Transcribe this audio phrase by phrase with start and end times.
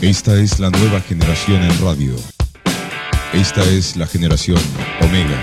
[0.00, 2.14] Esta es la nueva generación en radio.
[3.32, 4.60] Esta es la generación
[5.00, 5.36] Omega.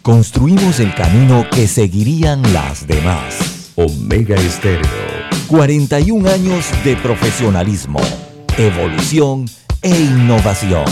[0.00, 3.72] Construimos el camino que seguirían las demás.
[3.74, 4.88] Omega Estéreo.
[5.46, 8.00] 41 años de profesionalismo,
[8.56, 9.44] evolución
[9.82, 10.86] e innovación.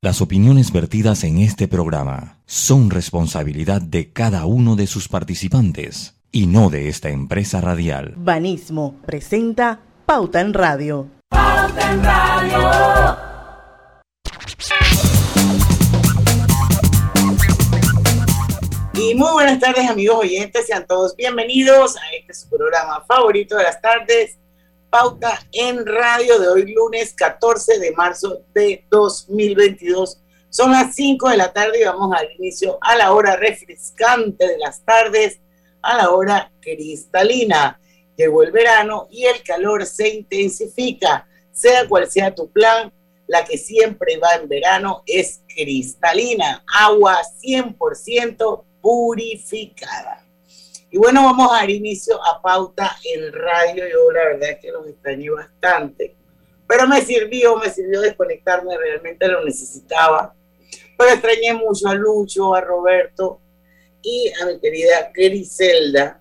[0.00, 6.46] Las opiniones vertidas en este programa son responsabilidad de cada uno de sus participantes y
[6.46, 8.14] no de esta empresa radial.
[8.16, 11.08] Banismo presenta Pauta en Radio.
[11.28, 13.32] Pauta en Radio.
[18.94, 23.64] Y muy buenas tardes amigos oyentes, sean todos bienvenidos a este su programa favorito de
[23.64, 24.38] las tardes,
[24.88, 30.22] Pauta en Radio de hoy lunes 14 de marzo de 2022.
[30.50, 34.58] Son las 5 de la tarde y vamos al inicio a la hora refrescante de
[34.58, 35.40] las tardes,
[35.82, 37.78] a la hora cristalina.
[38.16, 41.26] Llegó el verano y el calor se intensifica.
[41.50, 42.92] Sea cual sea tu plan,
[43.26, 50.26] la que siempre va en verano es cristalina, agua 100% purificada.
[50.90, 53.88] Y bueno, vamos a dar inicio a pauta en radio.
[53.88, 56.14] Yo la verdad es que los extrañé bastante,
[56.66, 60.34] pero me sirvió, me sirvió desconectarme, realmente lo necesitaba.
[60.98, 63.40] Pero extrañé mucho a Lucho, a Roberto
[64.02, 66.20] y a mi querida Griselda,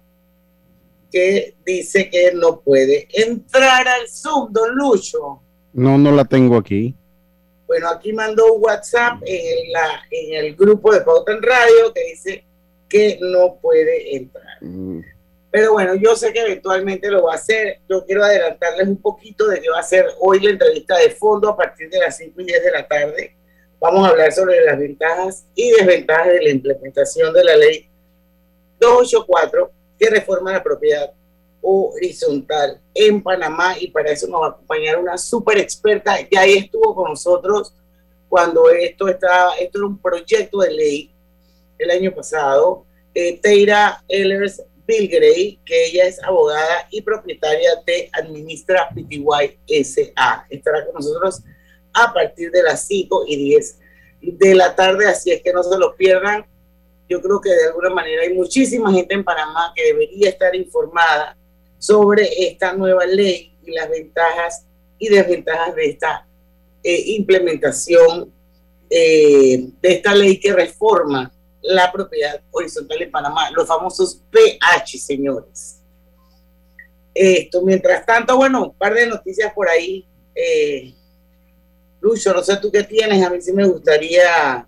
[1.11, 5.41] que dice que no puede entrar al Zoom, don Lucho.
[5.73, 6.95] No, no la tengo aquí.
[7.67, 12.03] Bueno, aquí mandó un WhatsApp en, la, en el grupo de Pauta en Radio que
[12.03, 12.43] dice
[12.89, 14.57] que no puede entrar.
[14.61, 15.01] Mm.
[15.51, 17.79] Pero bueno, yo sé que eventualmente lo va a hacer.
[17.89, 21.49] Yo quiero adelantarles un poquito de que va a ser hoy la entrevista de fondo
[21.49, 23.35] a partir de las 5 y 10 de la tarde.
[23.81, 27.89] Vamos a hablar sobre las ventajas y desventajas de la implementación de la ley
[28.79, 31.11] 284 que reforma la propiedad
[31.63, 36.15] horizontal en Panamá y para eso nos va a acompañar una súper experta.
[36.29, 37.73] Ya ahí estuvo con nosotros
[38.29, 41.11] cuando esto estaba, esto era un proyecto de ley
[41.79, 48.89] el año pasado, eh, Teira Ellers Bilgrey, que ella es abogada y propietaria de Administra
[48.93, 50.45] PTY SA.
[50.51, 51.41] Estará con nosotros
[51.93, 53.79] a partir de las 5 y 10
[54.21, 56.45] de la tarde, así es que no se lo pierdan.
[57.09, 61.37] Yo creo que de alguna manera hay muchísima gente en Panamá que debería estar informada
[61.77, 64.65] sobre esta nueva ley y las ventajas
[64.97, 66.27] y desventajas de esta
[66.83, 68.31] eh, implementación
[68.89, 71.31] eh, de esta ley que reforma
[71.61, 75.81] la propiedad horizontal en Panamá, los famosos PH, señores.
[77.13, 80.07] Esto, mientras tanto, bueno, un par de noticias por ahí.
[80.33, 80.93] Eh,
[82.01, 84.67] Lucho, no sé tú qué tienes, a mí sí me gustaría.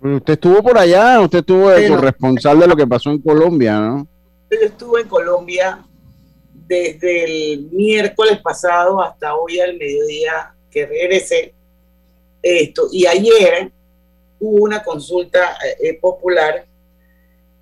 [0.00, 4.06] Usted estuvo por allá, usted estuvo de corresponsal de lo que pasó en Colombia, ¿no?
[4.50, 5.82] Yo estuve en Colombia
[6.66, 11.54] desde el miércoles pasado hasta hoy al mediodía que regresé.
[12.42, 13.72] Esto, y ayer
[14.40, 16.66] hubo una consulta eh, eh, popular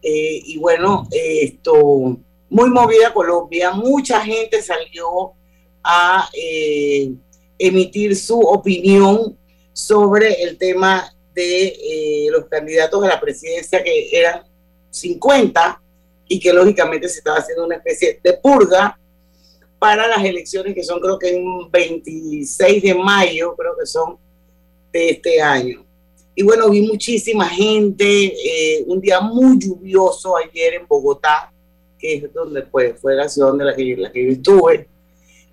[0.03, 2.19] eh, y bueno, esto,
[2.49, 5.35] muy movida Colombia, mucha gente salió
[5.85, 6.29] a
[7.61, 9.37] emitir su opinión
[9.73, 14.43] sobre el tema de los candidatos a la presidencia que eran
[14.91, 15.81] 50
[16.27, 18.99] y que lógicamente se estaba haciendo una especie de purga
[19.79, 24.17] para las elecciones que son creo que en 26 de mayo, creo que son
[24.93, 25.85] de este año.
[26.35, 31.53] Y bueno, vi muchísima gente, eh, un día muy lluvioso ayer en Bogotá,
[31.99, 34.89] que es donde pues, fue la ciudad donde la que, la que yo estuve.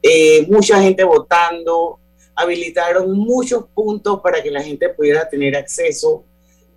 [0.01, 1.99] Eh, mucha gente votando,
[2.35, 6.23] habilitaron muchos puntos para que la gente pudiera tener acceso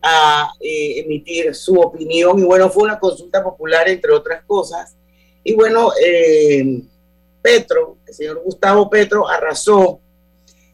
[0.03, 2.39] a eh, emitir su opinión.
[2.39, 4.97] Y bueno, fue una consulta popular, entre otras cosas.
[5.45, 5.91] Y bueno,
[7.43, 10.01] Petro, el señor Gustavo Petro, arrasó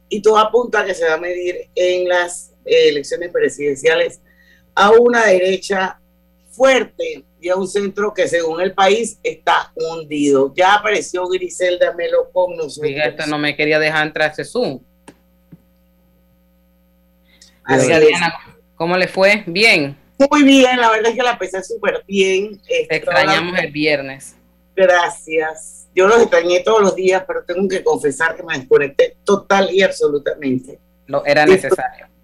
[0.08, 4.20] y todo apunta a que se va a medir en las elecciones presidenciales
[4.74, 6.00] a una derecha
[6.56, 10.52] fuerte y a un centro que según el país está hundido.
[10.56, 12.92] Ya apareció Griselda Melo con nosotros.
[13.04, 14.80] esta no me quería dejar entrar ese Zoom.
[18.74, 19.44] ¿cómo le fue?
[19.46, 19.96] Bien.
[20.30, 22.60] Muy bien, la verdad es que la empecé súper bien.
[22.66, 24.34] Te extrañamos el viernes.
[24.74, 25.88] Gracias.
[25.94, 29.82] Yo los extrañé todos los días, pero tengo que confesar que me desconecté total y
[29.82, 30.78] absolutamente.
[31.06, 32.15] Lo era necesario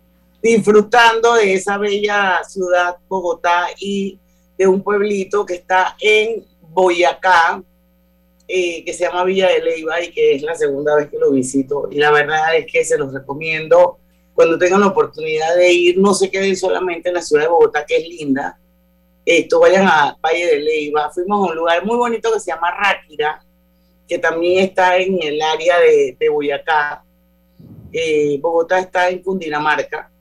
[0.42, 4.18] disfrutando de esa bella ciudad, Bogotá, y
[4.58, 7.62] de un pueblito que está en Boyacá,
[8.48, 11.30] eh, que se llama Villa de Leiva y que es la segunda vez que lo
[11.30, 11.88] visito.
[11.90, 13.98] Y la verdad es que se los recomiendo
[14.34, 17.84] cuando tengan la oportunidad de ir, no se queden solamente en la ciudad de Bogotá,
[17.86, 18.58] que es linda.
[19.24, 21.10] Esto, vayan a Valle de Leiva.
[21.10, 23.44] Fuimos a un lugar muy bonito que se llama Ráquira,
[24.08, 27.04] que también está en el área de, Boyacá.
[27.92, 30.11] Eh, Bogotá está en Cundinamarca.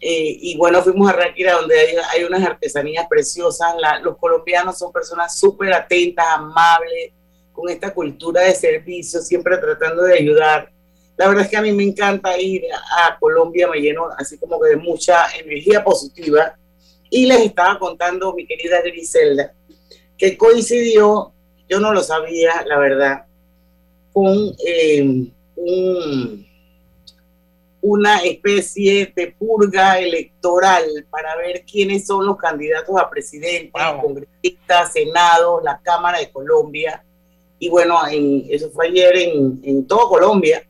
[0.00, 3.74] Eh, y bueno, fuimos a Ráquira, donde hay, hay unas artesanías preciosas.
[3.78, 7.12] La, los colombianos son personas súper atentas, amables,
[7.52, 10.70] con esta cultura de servicio, siempre tratando de ayudar.
[11.16, 14.38] La verdad es que a mí me encanta ir a, a Colombia, me lleno así
[14.38, 16.56] como que de mucha energía positiva.
[17.10, 19.52] Y les estaba contando mi querida Griselda,
[20.16, 21.32] que coincidió,
[21.68, 23.24] yo no lo sabía, la verdad,
[24.12, 25.26] con eh,
[25.56, 26.49] un
[27.82, 34.02] una especie de purga electoral para ver quiénes son los candidatos a presidente, wow.
[34.02, 37.02] congresistas, senado, la Cámara de Colombia.
[37.58, 40.62] Y bueno, en, eso fue ayer en, en todo Colombia,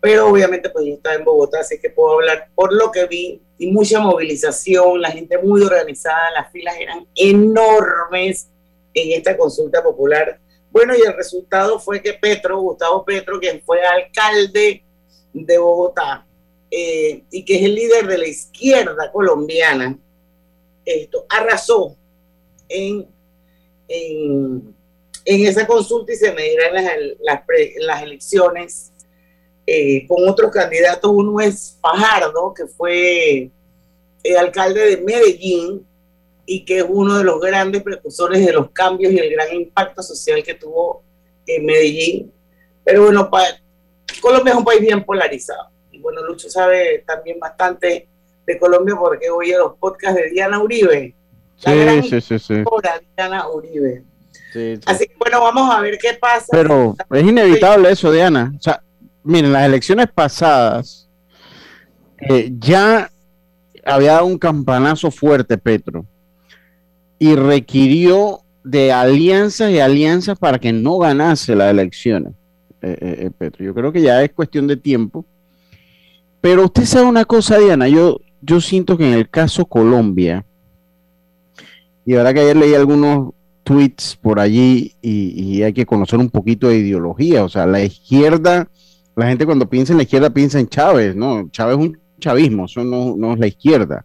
[0.00, 3.40] pero obviamente pues yo estaba en Bogotá, así que puedo hablar por lo que vi
[3.58, 8.48] y mucha movilización, la gente muy organizada, las filas eran enormes
[8.92, 10.38] en esta consulta popular.
[10.70, 14.83] Bueno, y el resultado fue que Petro, Gustavo Petro, quien fue alcalde
[15.34, 16.26] de Bogotá
[16.70, 19.98] eh, y que es el líder de la izquierda colombiana,
[20.84, 21.96] esto arrasó
[22.68, 23.06] en,
[23.88, 24.74] en,
[25.24, 26.84] esa consulta y se me dirán las,
[27.20, 27.40] las,
[27.78, 28.92] las elecciones
[29.66, 31.10] eh, con otros candidatos.
[31.12, 33.50] Uno es Fajardo, que fue
[34.22, 35.86] el alcalde de Medellín
[36.46, 40.02] y que es uno de los grandes precursores de los cambios y el gran impacto
[40.02, 41.02] social que tuvo
[41.46, 42.32] en Medellín.
[42.84, 43.63] Pero bueno, para
[44.20, 45.68] Colombia es un país bien polarizado.
[45.90, 48.08] Y bueno, Lucho sabe también bastante
[48.46, 51.14] de Colombia porque oye los podcasts de Diana Uribe.
[51.62, 52.64] La sí, gran sí, sí, sí.
[53.16, 54.04] Diana Uribe.
[54.52, 54.80] Sí, sí.
[54.86, 56.46] Así que bueno, vamos a ver qué pasa.
[56.50, 58.52] Pero es inevitable eso, Diana.
[58.56, 58.82] O sea,
[59.22, 61.08] miren, las elecciones pasadas
[62.18, 63.10] eh, ya
[63.84, 66.06] había dado un campanazo fuerte, Petro,
[67.18, 72.32] y requirió de alianzas y alianzas para que no ganase las elecciones.
[72.86, 73.64] Eh, eh, Petro.
[73.64, 75.24] Yo creo que ya es cuestión de tiempo.
[76.42, 80.44] Pero usted sabe una cosa, Diana, yo, yo siento que en el caso Colombia,
[82.04, 83.32] y verdad que ayer leí algunos
[83.62, 87.82] tweets por allí y, y, hay que conocer un poquito de ideología, o sea, la
[87.82, 88.68] izquierda,
[89.16, 91.48] la gente cuando piensa en la izquierda piensa en Chávez, ¿no?
[91.50, 94.04] Chávez es un chavismo, eso no, no es la izquierda.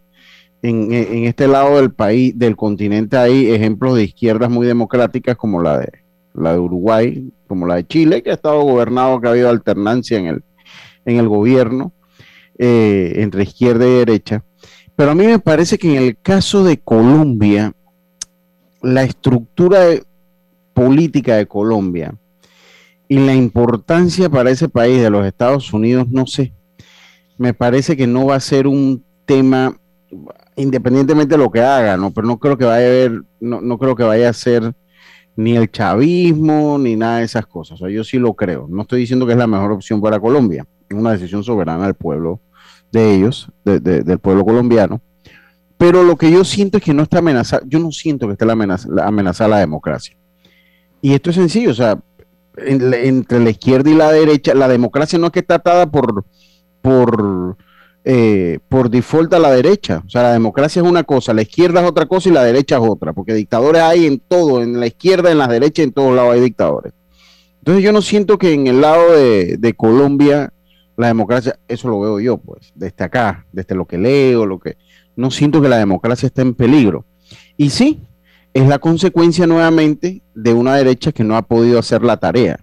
[0.62, 5.62] En, en, este lado del país, del continente, hay ejemplos de izquierdas muy democráticas como
[5.62, 5.99] la de,
[6.34, 10.18] la de Uruguay, como la de Chile, que ha estado gobernado, que ha habido alternancia
[10.18, 10.44] en el,
[11.04, 11.92] en el gobierno
[12.58, 14.44] eh, entre izquierda y derecha.
[14.94, 17.72] Pero a mí me parece que en el caso de Colombia,
[18.82, 19.86] la estructura
[20.74, 22.14] política de Colombia
[23.08, 26.52] y la importancia para ese país de los Estados Unidos, no sé,
[27.38, 29.74] me parece que no va a ser un tema
[30.56, 32.10] independientemente de lo que haga, ¿no?
[32.10, 34.74] Pero no creo que vaya a haber, no, no creo que vaya a ser
[35.40, 37.80] ni el chavismo, ni nada de esas cosas.
[37.80, 38.66] O sea, yo sí lo creo.
[38.68, 40.66] No estoy diciendo que es la mejor opción para Colombia.
[40.88, 42.40] Es una decisión soberana del pueblo,
[42.92, 45.00] de ellos, de, de, del pueblo colombiano.
[45.78, 48.44] Pero lo que yo siento es que no está amenazada, yo no siento que esté
[48.44, 50.14] la la amenazada la democracia.
[51.00, 51.98] Y esto es sencillo, o sea,
[52.58, 56.26] en, entre la izquierda y la derecha, la democracia no es que está atada por,
[56.82, 57.56] por,
[58.04, 60.02] eh, por default a la derecha.
[60.06, 62.76] O sea, la democracia es una cosa, la izquierda es otra cosa y la derecha
[62.76, 66.14] es otra, porque dictadores hay en todo, en la izquierda, en la derecha, en todos
[66.14, 66.92] lados hay dictadores.
[67.58, 70.52] Entonces yo no siento que en el lado de, de Colombia
[71.00, 74.76] la democracia, eso lo veo yo, pues, desde acá, desde lo que leo, lo que...
[75.16, 77.04] No siento que la democracia esté en peligro.
[77.56, 78.00] Y sí,
[78.52, 82.60] es la consecuencia nuevamente de una derecha que no ha podido hacer la tarea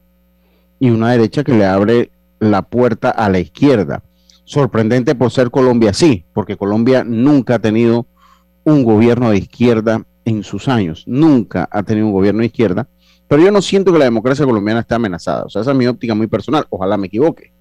[0.79, 4.03] y una derecha que le abre la puerta a la izquierda
[4.47, 8.07] sorprendente por ser Colombia, sí, porque Colombia nunca ha tenido
[8.63, 12.87] un gobierno de izquierda en sus años, nunca ha tenido un gobierno de izquierda,
[13.27, 15.85] pero yo no siento que la democracia colombiana esté amenazada, o sea, esa es mi
[15.85, 17.51] óptica muy personal, ojalá me equivoque,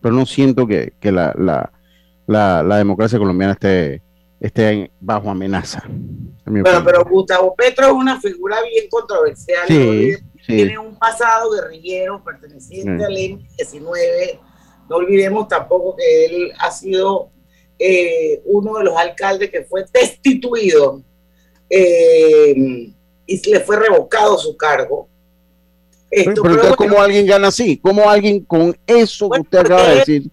[0.00, 1.70] pero no siento que, que la, la,
[2.26, 4.00] la, la, democracia colombiana esté,
[4.40, 5.84] esté bajo amenaza.
[6.46, 10.46] Bueno, pero Gustavo Petro es una figura bien controversial, sí, sí.
[10.46, 13.04] tiene un pasado guerrillero perteneciente sí.
[13.04, 14.40] al M-19,
[14.90, 17.30] no olvidemos tampoco que él ha sido
[17.78, 21.00] eh, uno de los alcaldes que fue destituido
[21.70, 22.92] eh,
[23.24, 25.08] y le fue revocado su cargo.
[26.10, 27.78] Esto, pero entonces, ¿cómo alguien gana así?
[27.78, 30.30] ¿Cómo alguien con eso bueno, que usted acaba de decir?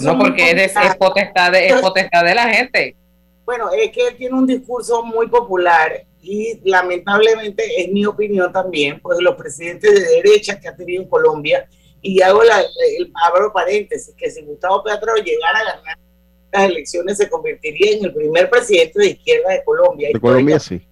[0.00, 2.96] No, porque es, es, potestad de, es potestad de la gente.
[3.44, 8.98] Bueno, es que él tiene un discurso muy popular y lamentablemente es mi opinión también,
[9.00, 11.68] pues los presidentes de derecha que ha tenido en Colombia
[12.02, 15.98] y hago la, el abro paréntesis, que si Gustavo Petro llegara a ganar
[16.52, 20.10] las elecciones se convertiría en el primer presidente de izquierda de Colombia.
[20.12, 20.84] De Colombia, sí.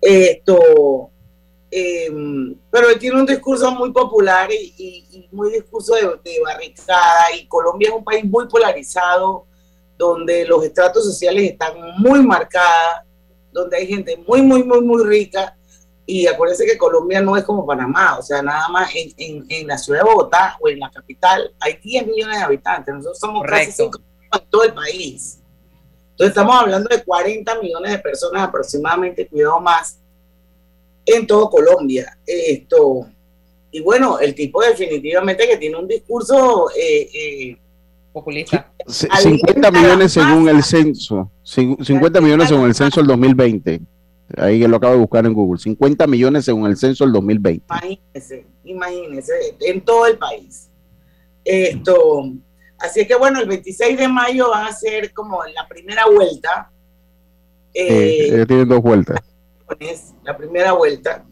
[0.00, 1.12] Esto,
[1.74, 4.74] Em, pero él tiene un discurso muy popular y,
[5.10, 9.46] y, muy discurso de, de, barricada y Colombia es un país muy polarizado
[9.96, 13.06] donde los estratos sociales están muy marcados,
[13.50, 15.56] donde hay gente muy, muy, muy, muy rica
[16.04, 19.66] y acuérdense que Colombia no es como Panamá, o sea, nada más en, en, en
[19.66, 23.44] la ciudad de Bogotá o en la capital hay 10 millones de habitantes, nosotros somos
[23.46, 23.98] casi 5
[24.32, 25.38] en todo el país.
[26.10, 29.98] Entonces estamos hablando de 40 millones de personas aproximadamente, cuidado más,
[31.06, 32.18] en todo Colombia.
[32.26, 33.06] Esto,
[33.70, 37.56] y bueno, el tipo definitivamente que tiene un discurso eh, eh,
[38.12, 38.70] populista.
[38.86, 43.80] 50 millones según el censo, 50 millones según el censo del 2020.
[44.36, 45.60] Ahí lo acabo de buscar en Google.
[45.60, 47.64] 50 millones según el censo del 2020.
[47.66, 50.70] Imagínense, imagínense, en todo el país.
[51.44, 52.24] Esto,
[52.78, 56.70] así es que bueno, el 26 de mayo va a ser como la primera vuelta.
[57.74, 59.20] Eh, tienen dos vueltas.
[60.24, 61.24] La primera vuelta.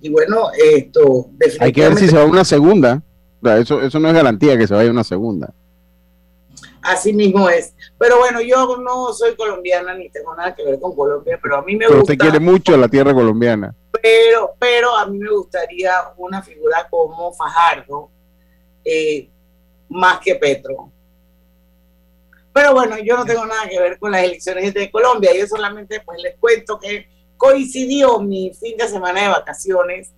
[0.00, 1.30] Y bueno, esto.
[1.60, 3.02] Hay que ver si se va a una segunda.
[3.42, 5.54] Eso, eso no es garantía que se vaya una segunda.
[6.86, 7.74] Así mismo es.
[7.98, 11.62] Pero bueno, yo no soy colombiana ni tengo nada que ver con Colombia, pero a
[11.62, 12.02] mí me gusta.
[12.02, 13.74] Usted quiere mucho la tierra colombiana.
[14.00, 18.08] Pero, pero a mí me gustaría una figura como Fajardo,
[18.84, 19.28] eh,
[19.88, 20.92] más que Petro.
[22.52, 25.32] Pero bueno, yo no tengo nada que ver con las elecciones de Colombia.
[25.36, 30.12] Yo solamente pues les cuento que coincidió mi fin de semana de vacaciones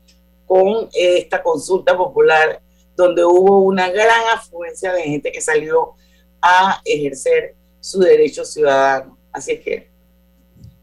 [0.46, 2.60] con esta consulta popular
[2.94, 5.94] donde hubo una gran afluencia de gente que salió
[6.40, 9.18] a ejercer su derecho ciudadano.
[9.32, 9.90] Así es que,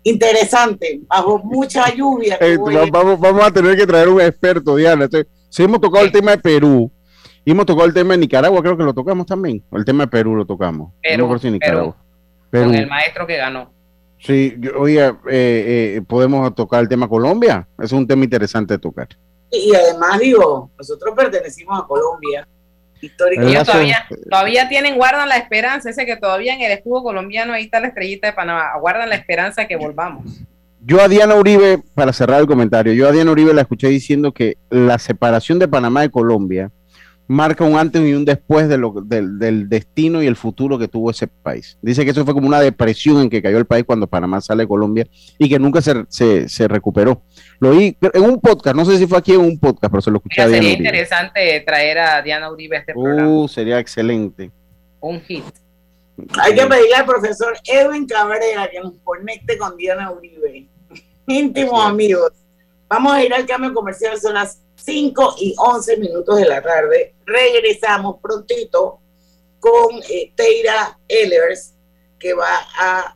[0.04, 2.38] interesante, bajo mucha lluvia.
[2.40, 5.08] Eh, vamos, vamos a tener que traer un experto, Diana.
[5.50, 6.92] si hemos tocado el tema de Perú,
[7.46, 9.64] y hemos tocado el tema de Nicaragua, creo que lo tocamos también.
[9.72, 10.92] El tema de Perú lo tocamos.
[11.02, 11.96] Perú, no Nicaragua.
[12.52, 13.72] Con el maestro que ganó.
[14.18, 17.68] Sí, oye, eh, eh, podemos tocar el tema Colombia.
[17.78, 19.10] Es un tema interesante de tocar.
[19.52, 22.48] Y además, digo, nosotros pertenecimos a Colombia
[23.02, 27.64] ellos todavía, todavía tienen, guardan la esperanza, ese que todavía en el escudo colombiano ahí
[27.64, 30.42] está la estrellita de Panamá, guardan la esperanza que volvamos.
[30.82, 34.32] Yo a Diana Uribe, para cerrar el comentario, yo a Diana Uribe la escuché diciendo
[34.32, 36.72] que la separación de Panamá de Colombia
[37.28, 41.12] marca un antes y un después de lo, del, destino y el futuro que tuvo
[41.12, 41.78] ese país.
[41.82, 44.64] Dice que eso fue como una depresión en que cayó el país cuando Panamá sale
[44.64, 47.24] de Colombia y que nunca se, se, se recuperó.
[47.60, 50.12] Lo oí en un podcast, no sé si fue aquí en un podcast, pero se
[50.12, 53.28] lo escuché a Diana Sería interesante traer a Diana Uribe a este programa.
[53.28, 54.52] Uh, sería excelente.
[55.00, 55.44] Un hit.
[56.40, 60.68] Hay que pedirle al profesor Edwin Cabrera que nos conecte con Diana Uribe.
[61.28, 62.32] Íntimos amigos.
[62.88, 67.16] Vamos a ir al cambio comercial, son las 5 y 11 minutos de la tarde.
[67.26, 69.00] Regresamos prontito
[69.60, 71.74] con eh, Teira Ellers,
[72.20, 72.48] que va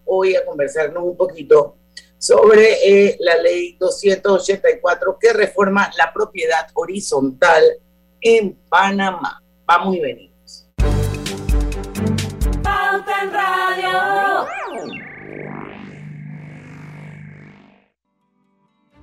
[0.06, 1.76] hoy a conversarnos un poquito
[2.18, 7.64] sobre eh, la ley 284 que reforma la propiedad horizontal
[8.20, 9.42] en Panamá.
[9.66, 10.68] Vamos y venimos.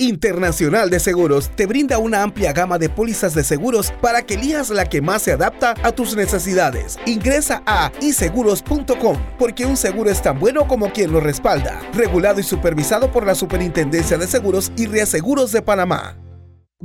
[0.00, 4.70] Internacional de Seguros te brinda una amplia gama de pólizas de seguros para que elijas
[4.70, 7.00] la que más se adapta a tus necesidades.
[7.04, 11.80] Ingresa a iseguros.com porque un seguro es tan bueno como quien lo respalda.
[11.94, 16.16] Regulado y supervisado por la Superintendencia de Seguros y Reaseguros de Panamá.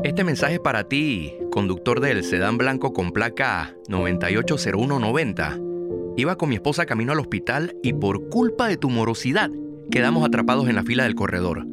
[0.04, 5.60] Este mensaje para ti, conductor del sedán blanco con placa 980190.
[6.18, 9.52] Iba con mi esposa camino al hospital y por culpa de tu morosidad
[9.92, 11.73] quedamos atrapados en la fila del corredor.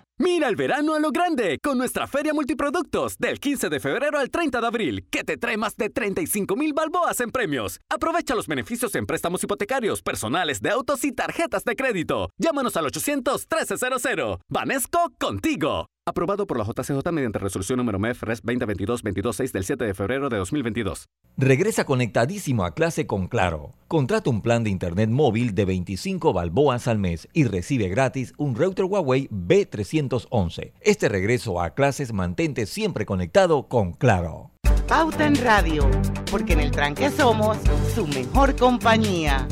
[0.17, 4.29] Mira el verano a lo grande con nuestra Feria Multiproductos del 15 de febrero al
[4.29, 7.79] 30 de abril, que te trae más de 35 mil balboas en premios.
[7.89, 12.29] Aprovecha los beneficios en préstamos hipotecarios, personales de autos y tarjetas de crédito.
[12.37, 14.39] Llámanos al 800-1300.
[14.49, 15.87] Vanesco contigo.
[16.11, 20.39] Aprobado por la JCJ mediante resolución número MEF RES 2022-226 del 7 de febrero de
[20.39, 21.07] 2022.
[21.37, 23.75] Regresa conectadísimo a clase con Claro.
[23.87, 28.55] Contrata un plan de internet móvil de 25 balboas al mes y recibe gratis un
[28.57, 30.73] router Huawei B311.
[30.81, 34.51] Este regreso a clases mantente siempre conectado con Claro.
[34.89, 35.89] Pauta en Radio,
[36.29, 37.57] porque en el tranque somos
[37.95, 39.47] su mejor compañía.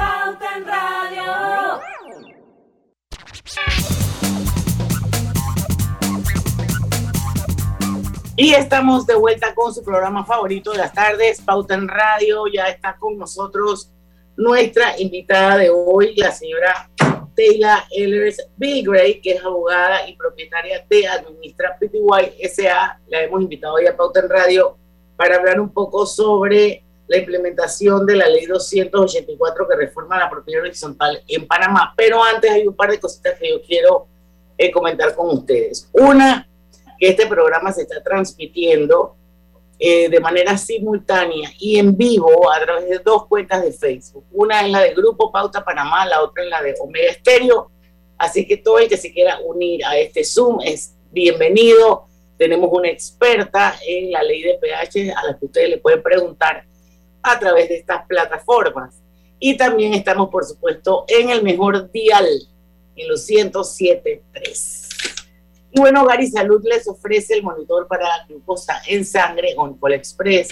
[8.42, 12.46] Y estamos de vuelta con su programa favorito de las tardes, Pauta en Radio.
[12.48, 13.92] Ya está con nosotros
[14.38, 16.90] nuestra invitada de hoy, la señora
[17.36, 23.02] Taylor Ellers Gray, que es abogada y propietaria de Administra PTY SA.
[23.10, 24.78] La hemos invitado hoy a Pauta en Radio
[25.18, 30.64] para hablar un poco sobre la implementación de la ley 284 que reforma la propiedad
[30.64, 31.94] horizontal en Panamá.
[31.98, 34.08] Pero antes hay un par de cositas que yo quiero
[34.58, 35.90] eh, comentar con ustedes.
[35.92, 36.49] Una,
[37.00, 39.16] que este programa se está transmitiendo
[39.82, 44.26] eh, de manera simultánea y en vivo a través de dos cuentas de Facebook.
[44.32, 47.72] Una es la de Grupo Pauta Panamá, la otra es la de Omega Estéreo.
[48.18, 52.08] Así que todo el que se quiera unir a este Zoom es bienvenido.
[52.38, 56.66] Tenemos una experta en la ley de PH a la que ustedes le pueden preguntar
[57.24, 59.02] a través de estas plataformas.
[59.40, 62.28] Y también estamos, por supuesto, en el mejor dial,
[62.98, 64.79] en los 107.3.
[65.72, 70.50] Y bueno, Hogar y Salud les ofrece el monitor para glucosa en sangre OnCall Express.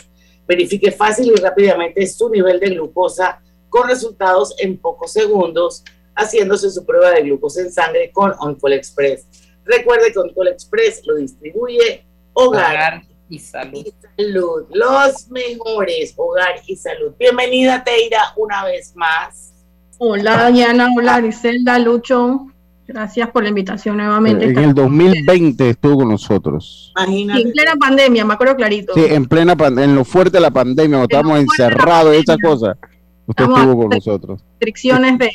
[0.48, 5.84] Verifique fácil y rápidamente su nivel de glucosa con resultados en pocos segundos,
[6.16, 9.28] haciéndose su prueba de glucosa en sangre con OnCall Express.
[9.66, 13.86] Recuerde que OnCall Express lo distribuye Hogar, y salud.
[13.86, 14.66] y salud.
[14.70, 17.14] Los mejores Hogar y Salud.
[17.18, 19.54] Bienvenida, Teira, una vez más.
[19.98, 20.90] Hola, Diana.
[20.96, 22.48] Hola, Griselda, Lucho.
[22.88, 24.46] Gracias por la invitación nuevamente.
[24.46, 26.94] En el 2020 estuvo con nosotros.
[27.06, 28.94] Sí, en plena pandemia, me acuerdo clarito.
[28.94, 32.38] Sí, en plena pandemia, en lo fuerte de la pandemia, cuando estábamos encerrados y esas
[32.38, 32.78] cosas.
[33.26, 34.42] Usted Estamos estuvo con nosotros.
[34.54, 35.32] Restricciones de,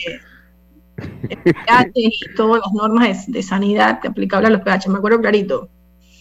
[1.23, 5.21] de pH y todas las normas de, de sanidad aplicables a los pH, me acuerdo
[5.21, 5.69] clarito.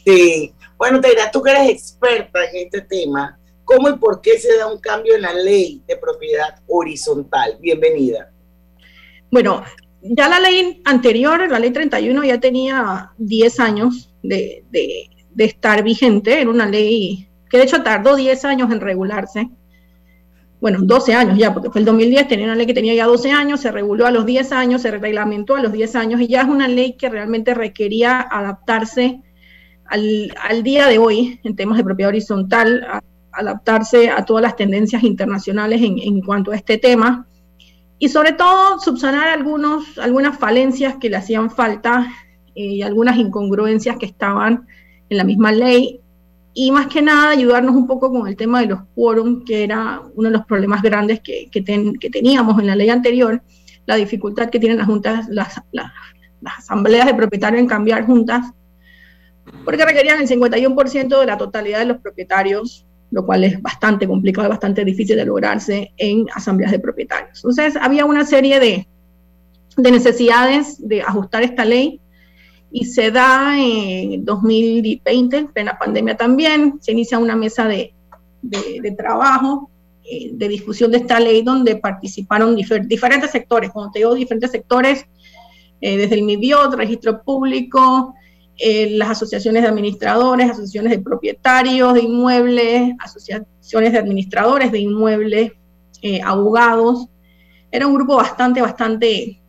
[0.06, 0.54] Sí.
[0.78, 4.68] Bueno, Teira, tú que eres experta en este tema, cómo y por qué se da
[4.68, 7.58] un cambio en la ley de propiedad horizontal.
[7.62, 8.30] Bienvenida.
[9.32, 9.64] Bueno,
[10.02, 15.84] ya la ley anterior, la ley 31, ya tenía 10 años de, de, de estar
[15.84, 16.42] vigente.
[16.42, 19.50] Era una ley que de hecho tardó 10 años en regularse
[20.62, 23.32] bueno, 12 años ya, porque fue el 2010, tenía una ley que tenía ya 12
[23.32, 26.44] años, se reguló a los 10 años, se reglamentó a los 10 años y ya
[26.44, 29.22] es una ley que realmente requería adaptarse
[29.86, 32.86] al, al día de hoy en temas de propiedad horizontal,
[33.32, 37.28] adaptarse a todas las tendencias internacionales en, en, cuanto a este tema
[38.02, 42.12] y sobre todo subsanar algunos, algunas falencias que le hacían falta
[42.56, 44.66] eh, y algunas incongruencias que estaban
[45.08, 46.02] en la misma ley.
[46.56, 50.02] Y más que nada ayudarnos un poco con el tema de los quórum, que era
[50.16, 53.44] uno de los problemas grandes que, que, teníamos en la ley anterior,
[53.86, 55.92] la dificultad que tienen las juntas, las, las,
[56.58, 58.52] asambleas de propietarios en cambiar juntas,
[59.64, 64.50] porque requerían el 51% de la totalidad de los propietarios, lo cual es bastante complicado,
[64.50, 67.38] bastante difícil de lograrse en asambleas de propietarios.
[67.40, 68.88] Entonces había una serie de,
[69.78, 72.00] de necesidades de ajustar esta ley
[72.72, 77.94] y se da en 2020, en plena pandemia también, se inicia una mesa de,
[78.42, 79.70] de, trabajo,
[80.06, 85.06] eh, de discusión de esta ley, donde participaron diferentes sectores, como te digo, diferentes sectores,
[85.82, 88.14] eh, desde el MIBIOT, registro público,
[88.62, 95.52] eh, las asociaciones de administradores, asociaciones de propietarios de inmuebles, asociaciones de administradores de inmuebles,
[96.24, 97.08] abogados.
[97.72, 99.40] Era un grupo bastante, bastante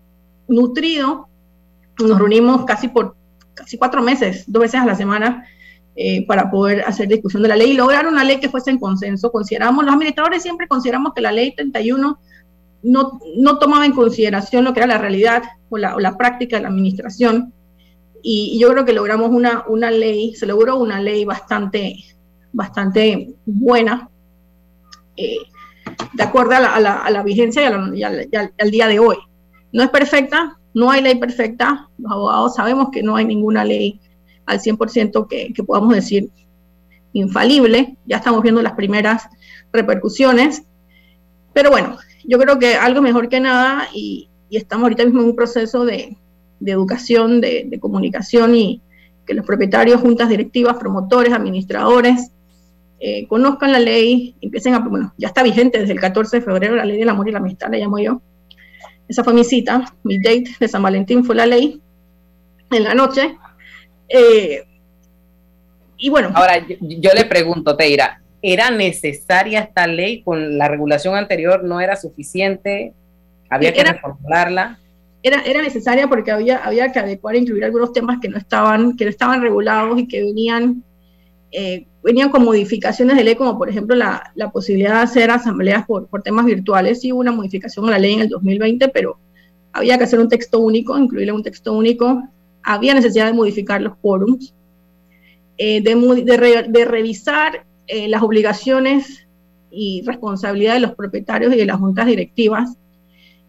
[0.48, 1.28] nutrido
[2.00, 3.16] nos reunimos casi por
[3.54, 5.46] casi cuatro meses, dos veces a la semana,
[5.94, 8.78] eh, para poder hacer discusión de la ley y lograr una ley que fuese en
[8.78, 9.30] consenso.
[9.30, 12.18] Consideramos, los administradores siempre consideramos que la ley 31
[12.82, 16.56] no, no tomaba en consideración lo que era la realidad o la, o la práctica
[16.56, 17.52] de la administración.
[18.22, 21.96] Y, yo creo que logramos una, una ley, se logró una ley bastante,
[22.52, 24.08] bastante buena,
[25.16, 25.38] eh,
[26.12, 27.62] de acuerdo a la, a vigencia
[27.94, 29.16] y, al día de hoy.
[29.72, 34.00] No es perfecta, no hay ley perfecta, los abogados sabemos que no hay ninguna ley
[34.46, 36.30] al 100% que, que podamos decir
[37.12, 39.28] infalible, ya estamos viendo las primeras
[39.72, 40.62] repercusiones,
[41.52, 45.36] pero bueno, yo creo que algo mejor que nada y, estamos ahorita mismo en un
[45.36, 46.14] proceso de,
[46.70, 48.80] educación, de, comunicación y
[49.26, 52.30] que los propietarios, juntas directivas, promotores, administradores,
[53.00, 56.76] eh, conozcan la ley, empiecen a, bueno, ya está vigente desde el 14 de febrero
[56.76, 58.20] la ley del amor y la amistad, la llamo yo,
[59.08, 61.80] esa fue mi cita, mi date de San Valentín fue la ley
[62.70, 63.36] en la noche.
[64.08, 64.64] Eh,
[65.98, 66.30] y bueno.
[66.34, 71.62] Ahora, yo, le pregunto, Teira, ¿era necesaria esta ley con la regulación anterior?
[71.62, 72.94] ¿No era suficiente?
[73.50, 74.78] ¿Había que reformularla?
[75.22, 78.96] Era, era necesaria porque había, había que adecuar e incluir algunos temas que no estaban,
[78.96, 80.82] que no estaban regulados y que venían
[81.52, 85.86] eh, venían con modificaciones de ley, como por ejemplo la, la posibilidad de hacer asambleas
[85.86, 87.00] por, por, temas virtuales.
[87.00, 89.18] Sí hubo una modificación a la ley en el 2020, pero
[89.72, 92.22] había que hacer un texto único, incluirle un texto único.
[92.62, 94.54] Había necesidad de modificar los quórums,
[95.58, 99.26] eh, de, de, de, revisar eh, las obligaciones
[99.70, 102.76] y responsabilidades de los propietarios y de las juntas directivas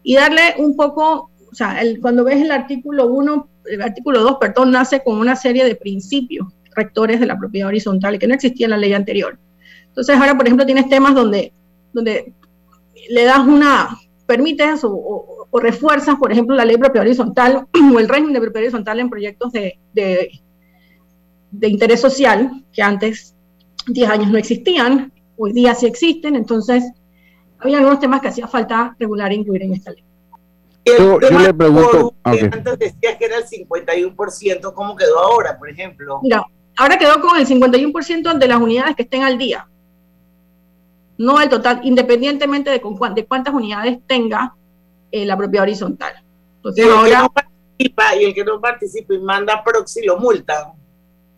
[0.02, 4.38] y darle un poco, o sea, el, cuando ves el artículo 1, el artículo 2,
[4.40, 8.66] perdón, nace con una serie de principios rectores de la propiedad horizontal, que no existía
[8.66, 9.38] en la ley anterior.
[9.86, 11.52] Entonces ahora, por ejemplo, tienes temas donde,
[11.92, 12.32] donde
[13.08, 18.08] le das una, permites o, refuerzas, por ejemplo, la ley de propiedad horizontal o el
[18.08, 20.40] régimen de propiedad horizontal en proyectos de, de,
[21.52, 23.36] de interés social, que antes
[23.86, 26.82] 10 años no existían, hoy día sí existen, entonces
[27.60, 30.02] había algunos temas que hacía falta regular e incluir en esta ley.
[30.84, 32.14] Yo, le pregunto.
[32.24, 36.20] Antes decías que era el 51%, ¿cómo quedó ahora, por ejemplo?
[36.22, 36.44] Mira,
[36.76, 39.66] ahora quedó con el 51% de las unidades que estén al día.
[41.16, 44.54] No el total, independientemente de, con, de cuántas unidades tenga
[45.10, 46.12] eh, la propiedad horizontal.
[46.56, 50.74] Entonces, ahora, no participa y el que no participa y manda proxy lo multa.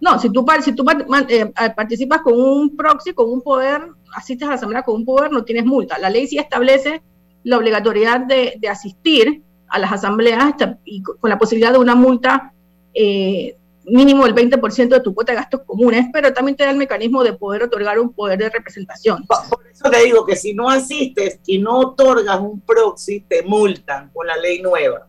[0.01, 0.85] No, si tú, si tú
[1.29, 3.83] eh, participas con un proxy, con un poder,
[4.15, 5.99] asistes a la asamblea con un poder, no tienes multa.
[5.99, 7.03] La ley sí establece
[7.47, 10.55] la obligatoriedad de, de asistir a las asambleas
[10.85, 12.53] y con la posibilidad de una multa
[12.93, 16.77] eh, mínimo del 20% de tu cuota de gastos comunes, pero también te da el
[16.77, 19.25] mecanismo de poder otorgar un poder de representación.
[19.27, 24.11] Por eso te digo que si no asistes y no otorgas un proxy, te multan
[24.13, 25.07] con la ley nueva.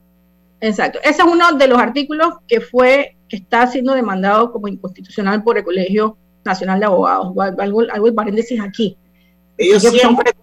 [0.62, 1.00] Exacto.
[1.04, 5.58] Ese es uno de los artículos que fue, que está siendo demandado como inconstitucional por
[5.58, 7.34] el Colegio Nacional de Abogados.
[7.58, 8.96] Algo, algo paréntesis aquí.
[9.58, 10.34] Ellos siempre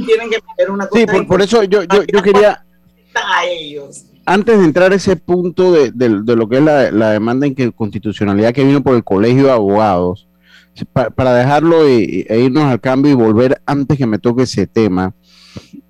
[0.00, 1.00] tienen que meter una cosa.
[1.00, 2.64] Sí, por, por eso yo, yo, yo quería...
[3.14, 7.72] A ellos antes de entrar a ese punto de, lo que es la, demanda en
[7.72, 10.28] constitucionalidad que vino por el Colegio de Abogados,
[11.14, 15.14] para dejarlo e, irnos al cambio y volver antes que me toque ese tema,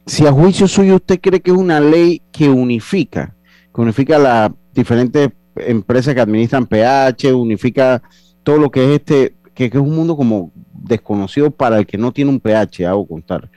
[0.07, 3.35] si a juicio suyo usted cree que es una ley que unifica,
[3.73, 8.03] que unifica las diferentes empresas que administran PH, unifica
[8.43, 9.35] todo lo que es este,
[9.71, 13.49] que, es un mundo como desconocido para el que no tiene un PH, hago contar.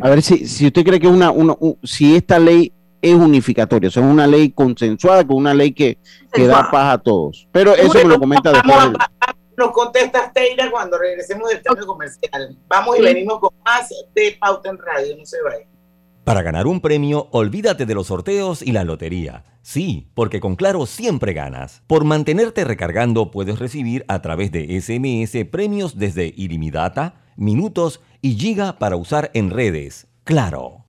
[0.00, 3.90] A ver si, si usted cree que una, una si esta ley es unificatoria, o
[3.90, 5.98] sea, es una ley consensuada, con una ley que,
[6.32, 7.48] que da paz a todos.
[7.52, 8.92] Pero eso me lo comenta después.
[9.56, 12.56] Nos contestas, Teira, cuando regresemos del cambio comercial.
[12.66, 15.66] Vamos y venimos con más de Pauta en Radio, no se vaya.
[16.30, 19.42] Para ganar un premio, olvídate de los sorteos y la lotería.
[19.62, 21.82] Sí, porque con Claro siempre ganas.
[21.88, 28.78] Por mantenerte recargando puedes recibir a través de SMS premios desde ilimitada, minutos y giga
[28.78, 30.06] para usar en redes.
[30.22, 30.84] Claro.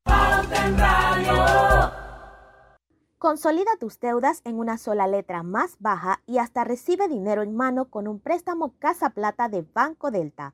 [3.17, 7.85] Consolida tus deudas en una sola letra más baja y hasta recibe dinero en mano
[7.85, 10.53] con un préstamo Casa Plata de Banco Delta.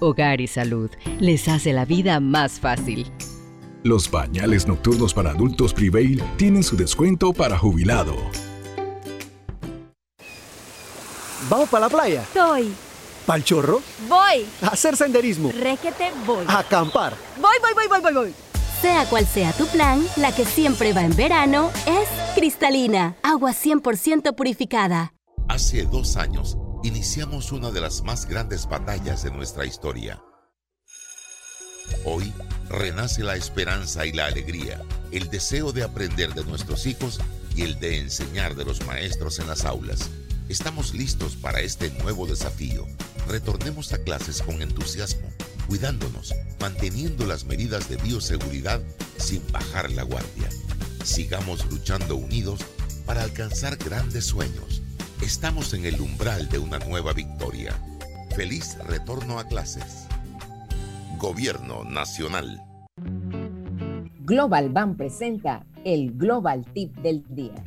[0.00, 3.06] Hogar y Salud les hace la vida más fácil.
[3.82, 8.14] Los pañales nocturnos para adultos Prevail tienen su descuento para jubilado.
[11.48, 12.22] ¿Vamos para la playa?
[12.22, 12.72] Estoy.
[13.26, 13.80] ¿Pal chorro?
[14.08, 14.46] Voy.
[14.62, 15.50] A hacer senderismo.
[15.52, 16.44] Requete voy.
[16.46, 17.14] A acampar.
[17.40, 18.34] Voy, voy, voy, voy, voy, voy.
[18.82, 24.34] Sea cual sea tu plan, la que siempre va en verano es cristalina, agua 100%
[24.34, 25.12] purificada.
[25.48, 30.22] Hace dos años iniciamos una de las más grandes batallas de nuestra historia.
[32.04, 32.32] Hoy
[32.68, 37.20] renace la esperanza y la alegría, el deseo de aprender de nuestros hijos
[37.54, 40.08] y el de enseñar de los maestros en las aulas.
[40.48, 42.86] Estamos listos para este nuevo desafío.
[43.28, 45.28] Retornemos a clases con entusiasmo,
[45.68, 48.80] cuidándonos, manteniendo las medidas de bioseguridad
[49.18, 50.48] sin bajar la guardia.
[51.04, 52.60] Sigamos luchando unidos
[53.04, 54.80] para alcanzar grandes sueños
[55.22, 57.74] Estamos en el umbral de una nueva victoria.
[58.34, 60.06] Feliz retorno a clases.
[61.18, 62.62] Gobierno Nacional.
[64.20, 67.62] Global Bank presenta el Global Tip del Día.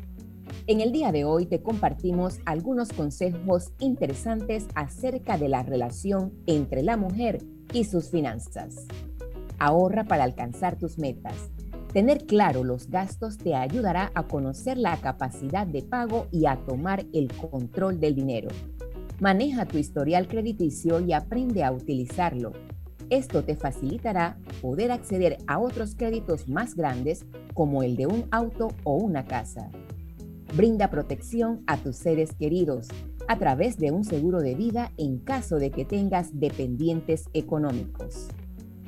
[0.66, 6.82] En el día de hoy te compartimos algunos consejos interesantes acerca de la relación entre
[6.82, 8.88] la mujer y sus finanzas.
[9.60, 11.53] Ahorra para alcanzar tus metas
[11.94, 17.06] Tener claro los gastos te ayudará a conocer la capacidad de pago y a tomar
[17.14, 18.50] el control del dinero.
[19.20, 22.52] Maneja tu historial crediticio y aprende a utilizarlo.
[23.12, 28.70] Esto te facilitará poder acceder a otros créditos más grandes como el de un auto
[28.84, 29.70] o una casa.
[30.56, 32.88] Brinda protección a tus seres queridos
[33.28, 38.30] a través de un seguro de vida en caso de que tengas dependientes económicos.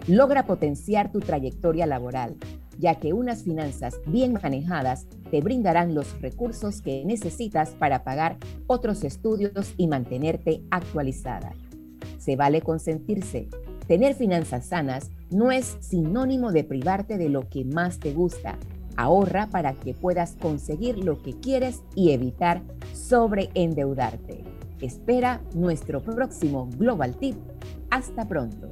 [0.08, 2.36] Logra potenciar tu trayectoria laboral,
[2.78, 9.04] ya que unas finanzas bien manejadas te brindarán los recursos que necesitas para pagar otros
[9.04, 11.54] estudios y mantenerte actualizada.
[12.18, 13.50] Se vale consentirse.
[13.88, 18.58] Tener finanzas sanas no es sinónimo de privarte de lo que más te gusta.
[18.98, 22.62] Ahorra para que puedas conseguir lo que quieres y evitar
[22.94, 24.44] sobreendeudarte.
[24.82, 27.36] Espera nuestro próximo Global Tip.
[27.90, 28.72] Hasta pronto.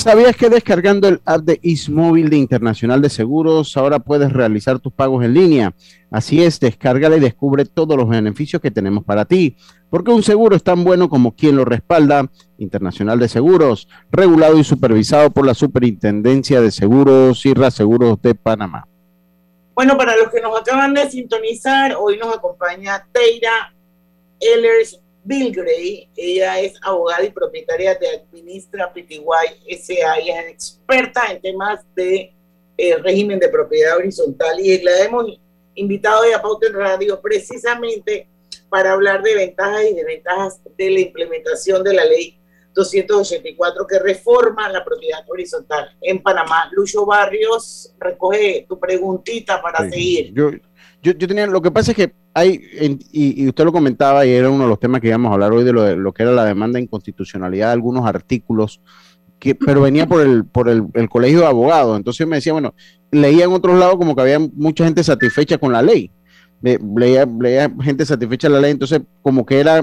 [0.00, 4.94] ¿Sabías que descargando el app de Ismóvil de Internacional de Seguros ahora puedes realizar tus
[4.94, 5.74] pagos en línea?
[6.10, 9.56] Así es, descárgala y descubre todos los beneficios que tenemos para ti.
[9.90, 12.30] Porque un seguro es tan bueno como quien lo respalda.
[12.56, 18.88] Internacional de Seguros, regulado y supervisado por la Superintendencia de Seguros y Reaseguros de Panamá.
[19.74, 23.74] Bueno, para los que nos acaban de sintonizar, hoy nos acompaña Teira
[24.40, 24.98] Ellers
[25.30, 26.08] Bilgray.
[26.16, 32.34] Ella es abogada y propietaria de Administra PTY SA y es experta en temas de
[32.76, 35.38] eh, régimen de propiedad horizontal y la hemos
[35.76, 38.26] invitado hoy a Pauta en Radio precisamente
[38.68, 42.36] para hablar de ventajas y desventajas de la implementación de la ley
[42.74, 46.68] 284 que reforma la propiedad horizontal en Panamá.
[46.72, 50.32] Lucho Barrios, recoge tu preguntita para seguir.
[50.34, 50.50] Yo,
[51.02, 52.60] yo, tenía, lo que pasa es que hay,
[53.12, 55.64] y, usted lo comentaba y era uno de los temas que íbamos a hablar hoy
[55.64, 58.80] de lo, de lo que era la demanda de inconstitucionalidad de algunos artículos,
[59.38, 61.96] que, pero venía por el, por el, colegio de abogados.
[61.96, 62.74] Entonces me decía, bueno,
[63.10, 66.10] leía en otros lados como que había mucha gente satisfecha con la ley.
[66.60, 69.82] Leía, leía gente satisfecha la ley, entonces como que era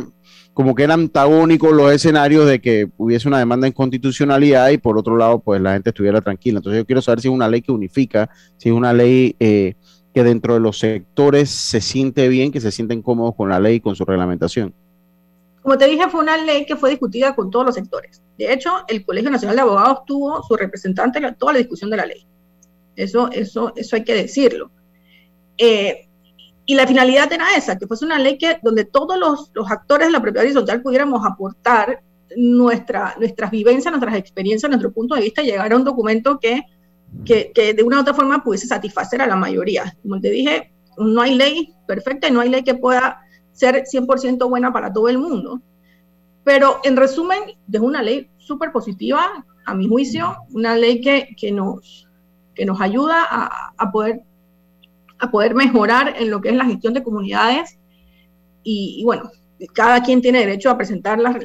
[0.58, 4.98] como que eran antagónicos los escenarios de que hubiese una demanda de inconstitucionalidad y por
[4.98, 6.58] otro lado, pues la gente estuviera tranquila.
[6.58, 9.76] Entonces yo quiero saber si es una ley que unifica, si es una ley eh,
[10.18, 13.76] que dentro de los sectores se siente bien, que se sienten cómodos con la ley
[13.76, 14.74] y con su reglamentación.
[15.62, 18.20] Como te dije, fue una ley que fue discutida con todos los sectores.
[18.36, 21.98] De hecho, el Colegio Nacional de Abogados tuvo su representante en toda la discusión de
[21.98, 22.26] la ley.
[22.96, 24.72] Eso, eso, eso hay que decirlo.
[25.56, 26.08] Eh,
[26.66, 30.14] y la finalidad era esa, que fuese una ley que, donde todos los, actores de
[30.14, 32.02] la propiedad horizontal pudiéramos aportar
[32.36, 36.64] nuestra, nuestras vivencias, nuestras experiencias, nuestro punto de vista, llegar a un documento que,
[37.26, 39.96] que, que, de una u otra forma pudiese satisfacer a la mayoría.
[40.02, 44.50] Como te dije, no hay ley perfecta y no hay ley que pueda ser 100%
[44.50, 45.62] buena para todo el mundo.
[46.44, 47.40] Pero en resumen,
[47.72, 52.08] es una ley súper positiva, a mi juicio, una ley que, que nos,
[52.56, 53.28] que nos ayuda
[53.78, 54.22] a, poder,
[55.20, 57.78] a poder mejorar en lo que es la gestión de comunidades.
[58.64, 59.30] Y, bueno,
[59.74, 61.36] cada quien tiene derecho a presentar las,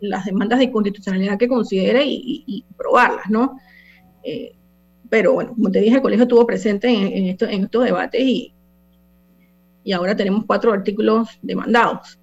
[0.00, 3.58] las, demandas de inconstitucionalidad que considere y, probarlas, ¿no?
[4.22, 4.54] Eh,
[5.14, 8.52] pero bueno, como te dije, el colegio estuvo presente en, en estos debates y,
[9.84, 12.18] y ahora tenemos cuatro artículos demandados.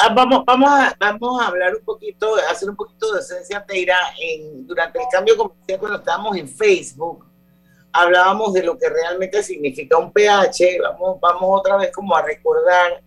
[0.00, 3.96] Ah, vamos, vamos, a, vamos a hablar un poquito, hacer un poquito de esencia, Teira.
[4.22, 7.26] En, durante el cambio comercial, cuando estábamos en Facebook,
[7.90, 10.78] hablábamos de lo que realmente significa un pH.
[10.80, 13.02] Vamos, vamos otra vez como a recordar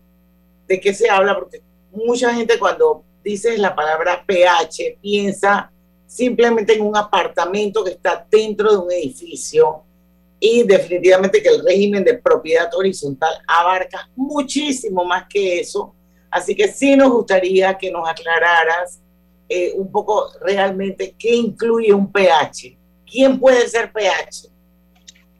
[0.66, 5.72] de qué se habla, porque mucha gente cuando dice la palabra pH piensa
[6.14, 9.82] simplemente en un apartamento que está dentro de un edificio
[10.38, 15.94] y definitivamente que el régimen de propiedad horizontal abarca muchísimo más que eso
[16.34, 19.00] Así que sí nos gustaría que nos aclararas
[19.48, 22.76] eh, un poco realmente qué incluye un pH.
[23.08, 24.48] ¿Quién puede ser pH?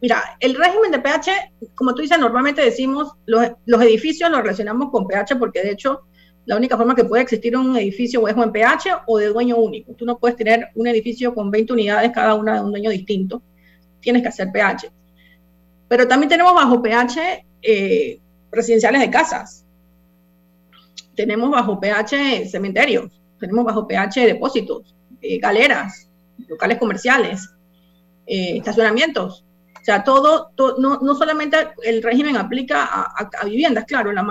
[0.00, 4.92] Mira, el régimen de pH, como tú dices, normalmente decimos, los, los edificios los relacionamos
[4.92, 6.02] con pH porque de hecho
[6.46, 9.94] la única forma que puede existir un edificio es en pH o de dueño único.
[9.94, 13.42] Tú no puedes tener un edificio con 20 unidades, cada una de un dueño distinto.
[14.00, 14.90] Tienes que hacer pH.
[15.88, 18.20] Pero también tenemos bajo pH eh,
[18.50, 19.64] residenciales de casas
[21.14, 26.08] tenemos bajo pH cementerios, tenemos bajo pH depósitos, eh, galeras,
[26.48, 27.50] locales comerciales,
[28.26, 29.43] eh, estacionamientos.
[29.84, 34.26] O sea, todo, no, no, solamente el régimen aplica a, viviendas, claro, la,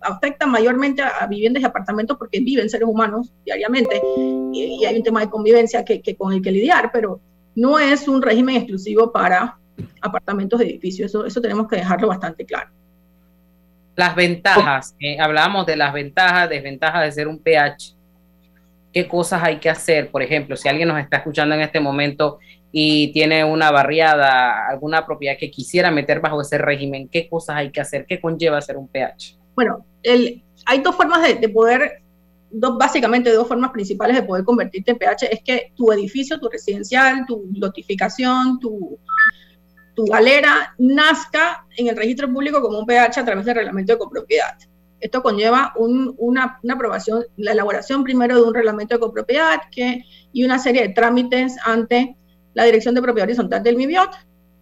[0.00, 4.02] afecta mayormente a, viviendas y apartamentos porque viven seres humanos diariamente
[4.52, 7.20] y, hay un tema de convivencia que, con el que lidiar, pero
[7.54, 9.56] no es un régimen exclusivo para
[10.00, 11.08] apartamentos de edificios.
[11.08, 12.70] Eso, eso tenemos que dejarlo bastante claro.
[13.94, 17.94] Las ventajas, eh, hablábamos de las ventajas, desventajas de ser un PH.
[18.92, 20.10] ¿Qué cosas hay que hacer?
[20.10, 22.40] Por ejemplo, si alguien nos está escuchando en este momento
[22.72, 27.70] y tiene una barriada, alguna propiedad que quisiera meter bajo ese régimen, ¿qué cosas hay
[27.70, 28.06] que hacer?
[28.06, 29.36] ¿Qué conlleva ser un PH?
[29.54, 32.02] Bueno, hay dos formas de, de poder
[32.50, 36.48] dos, básicamente dos formas principales de poder convertirte en PH es que tu edificio, tu
[36.48, 38.98] residencial, tu notificación, tu,
[39.94, 43.98] tu galera nazca en el registro público como un PH a través del reglamento de
[43.98, 44.56] copropiedad.
[44.98, 50.44] Esto conlleva una, una, aprobación, la elaboración primero de un reglamento de copropiedad que, y
[50.44, 52.16] una serie de trámites ante
[52.54, 54.10] la Dirección de Propiedad Horizontal del MIBIOT.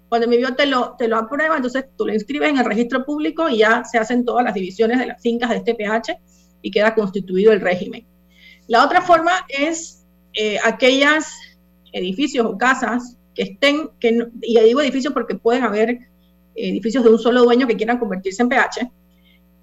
[0.09, 3.05] Cuando el MIBIOT te lo, te lo aprueba, entonces tú lo inscribes en el registro
[3.05, 6.19] público y ya se hacen todas las divisiones de las fincas de este PH
[6.63, 8.07] y queda constituido el régimen.
[8.67, 11.25] La otra forma es eh, aquellos
[11.93, 15.99] edificios o casas que estén, que y digo edificios porque pueden haber
[16.55, 18.91] edificios de un solo dueño que quieran convertirse en PH,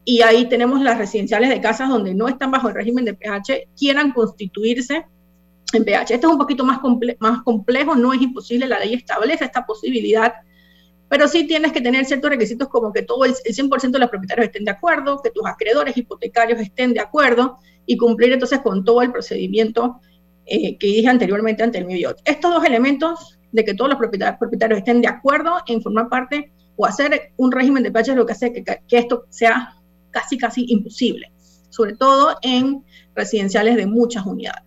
[0.05, 3.69] y ahí tenemos las residenciales de casas donde no están bajo el régimen de PH,
[3.77, 5.05] quieran constituirse
[5.75, 6.15] en PH.
[6.15, 10.33] Esto es un poquito más, complejo, no es imposible, la ley establece esta posibilidad
[11.07, 14.47] pero sí tienes que tener ciertos requisitos como que todo el, 100% de los propietarios
[14.47, 19.01] estén de acuerdo, que tus acreedores hipotecarios estén de acuerdo y cumplir entonces con todo
[19.01, 20.01] el procedimiento
[20.45, 22.21] eh, que dije anteriormente ante el MIBIOT.
[22.25, 26.51] Estos dos elementos de que todos los propietarios, propietarios estén de acuerdo en formar parte
[26.75, 29.75] o hacer un régimen de PH es lo que hace que, que esto sea
[30.11, 31.31] casi, casi imposible,
[31.69, 32.83] sobre todo en
[33.15, 34.64] residenciales de muchas unidades.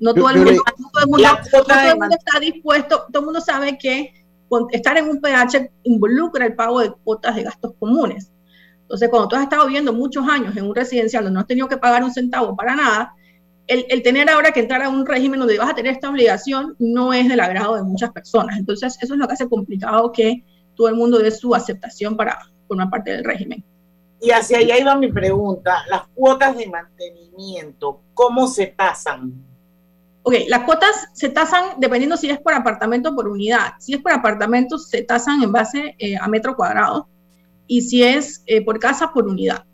[0.00, 3.20] No todo el mundo, no todo el mundo, no todo el mundo está dispuesto, todo
[3.20, 4.12] el mundo sabe que
[4.70, 8.30] estar en un PH involucra el pago de cuotas de gastos comunes.
[8.82, 11.68] Entonces, cuando tú has estado viviendo muchos años en un residencial donde no has tenido
[11.68, 13.14] que pagar un centavo para nada,
[13.66, 16.74] el, el, tener ahora que entrar a un régimen donde vas a tener esta obligación
[16.78, 18.56] no es del agrado de muchas personas.
[18.56, 20.42] Entonces, eso es lo que hace complicado que
[20.74, 23.62] todo el mundo dé su aceptación para formar parte del régimen.
[24.20, 29.47] Y hacia allá iba mi pregunta, las cuotas de mantenimiento, ¿cómo se tasan?
[30.28, 33.72] Ok, las cuotas se tasan dependiendo si es por apartamento o por unidad.
[33.78, 37.08] Si es por apartamento, se tasan en base eh, a metro cuadrado
[37.66, 39.64] y si es eh, por casa, por unidad.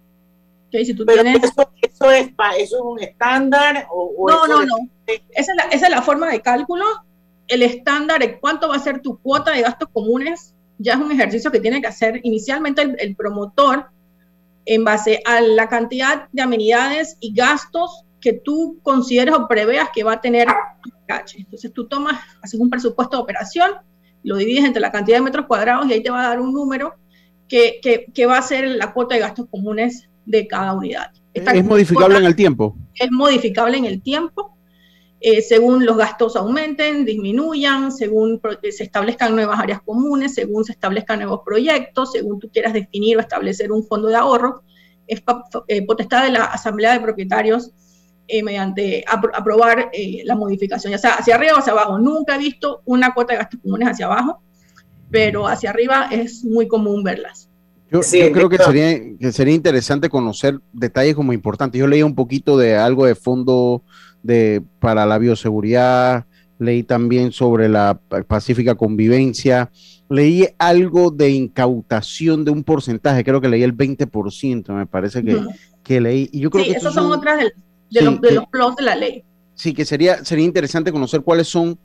[0.68, 1.42] Okay, si tú tienes...
[1.42, 3.88] eso, eso, es, eso es un estándar?
[3.90, 4.76] O, no, no, no.
[5.08, 6.84] Esa es, la, esa es la forma de cálculo.
[7.48, 11.50] El estándar cuánto va a ser tu cuota de gastos comunes ya es un ejercicio
[11.50, 13.88] que tiene que hacer inicialmente el, el promotor
[14.66, 20.02] en base a la cantidad de amenidades y gastos que tú consideres o preveas que
[20.02, 20.48] va a tener
[21.06, 21.40] cache.
[21.40, 23.72] Entonces tú tomas, haces un presupuesto de operación,
[24.22, 26.54] lo divides entre la cantidad de metros cuadrados y ahí te va a dar un
[26.54, 26.94] número
[27.46, 31.12] que, que, va a ser la cuota de gastos comunes de cada unidad.
[31.34, 32.78] ¿Es modificable en el tiempo?
[32.94, 34.56] Es modificable en el tiempo,
[35.20, 41.18] eh, según los gastos aumenten, disminuyan, según se establezcan nuevas áreas comunes, según se establezcan
[41.18, 44.62] nuevos proyectos, según tú quieras definir o establecer un fondo de ahorro.
[45.06, 45.22] Es
[45.68, 47.72] eh, potestad de la Asamblea de Propietarios
[48.26, 51.98] eh, mediante aprobar eh, la modificación, ya sea hacia arriba o hacia abajo.
[51.98, 54.40] Nunca he visto una cuota de gastos comunes hacia abajo,
[55.10, 57.50] pero hacia arriba es muy común verlas.
[57.90, 58.00] Yo,
[58.32, 61.78] creo que sería, que sería interesante conocer detalles como importantes.
[61.78, 63.82] Yo leía un poquito de algo de fondo
[64.22, 66.26] de, para la bioseguridad,
[66.58, 69.70] leí también sobre la pacífica convivencia,
[70.08, 75.40] leí algo de incautación de un porcentaje, creo que leí el 20%, me parece que,
[75.82, 76.28] que leí.
[76.32, 77.52] Y yo creo sí, que esas son otras del,
[77.94, 79.24] de, los, de los de la ley.
[79.54, 81.78] Sí, que sería, sería interesante conocer cuáles son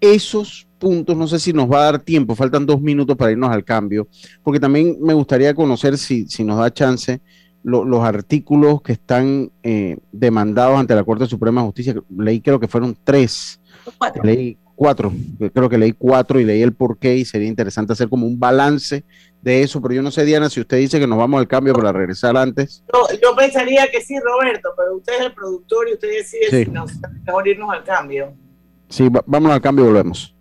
[0.00, 3.50] esos puntos, no sé si nos va a dar tiempo, faltan dos minutos para irnos
[3.50, 4.06] al cambio,
[4.44, 7.20] porque también me gustaría conocer si, si nos da chance
[7.64, 11.94] los artículos que están eh, demandados ante la Corte Suprema de Justicia.
[12.16, 13.60] Leí creo que fueron tres.
[13.98, 14.22] Cuatro.
[14.22, 15.12] Leí cuatro,
[15.52, 19.04] creo que leí cuatro y leí el porqué y sería interesante hacer como un balance
[19.42, 21.72] de eso, pero yo no sé, Diana, si usted dice que nos vamos al cambio
[21.74, 22.84] para regresar antes.
[23.22, 26.92] yo pensaría que sí, Roberto, pero usted es el productor y usted decide si nos
[27.24, 28.34] mejor irnos al cambio.
[28.88, 30.34] Sí, vámonos al cambio y volvemos.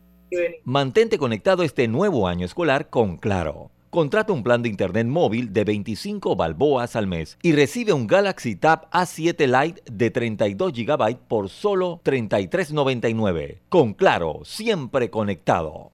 [0.64, 3.72] Mantente conectado este nuevo año escolar con Claro.
[3.90, 8.56] Contrata un plan de internet móvil de 25 balboas al mes y recibe un Galaxy
[8.56, 13.60] Tab A7 Lite de 32 GB por solo 33.99.
[13.70, 15.94] Con Claro, siempre conectado.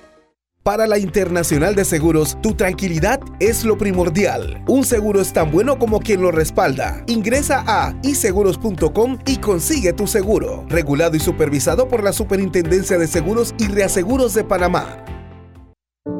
[0.63, 4.63] Para la Internacional de Seguros, tu tranquilidad es lo primordial.
[4.67, 7.03] Un seguro es tan bueno como quien lo respalda.
[7.07, 10.63] Ingresa a iseguros.com y consigue tu seguro.
[10.69, 15.03] Regulado y supervisado por la Superintendencia de Seguros y Reaseguros de Panamá.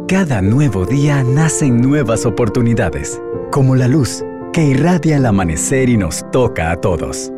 [0.07, 3.21] Cada nuevo día nacen nuevas oportunidades,
[3.51, 4.23] como la luz
[4.53, 7.31] que irradia el amanecer y nos toca a todos.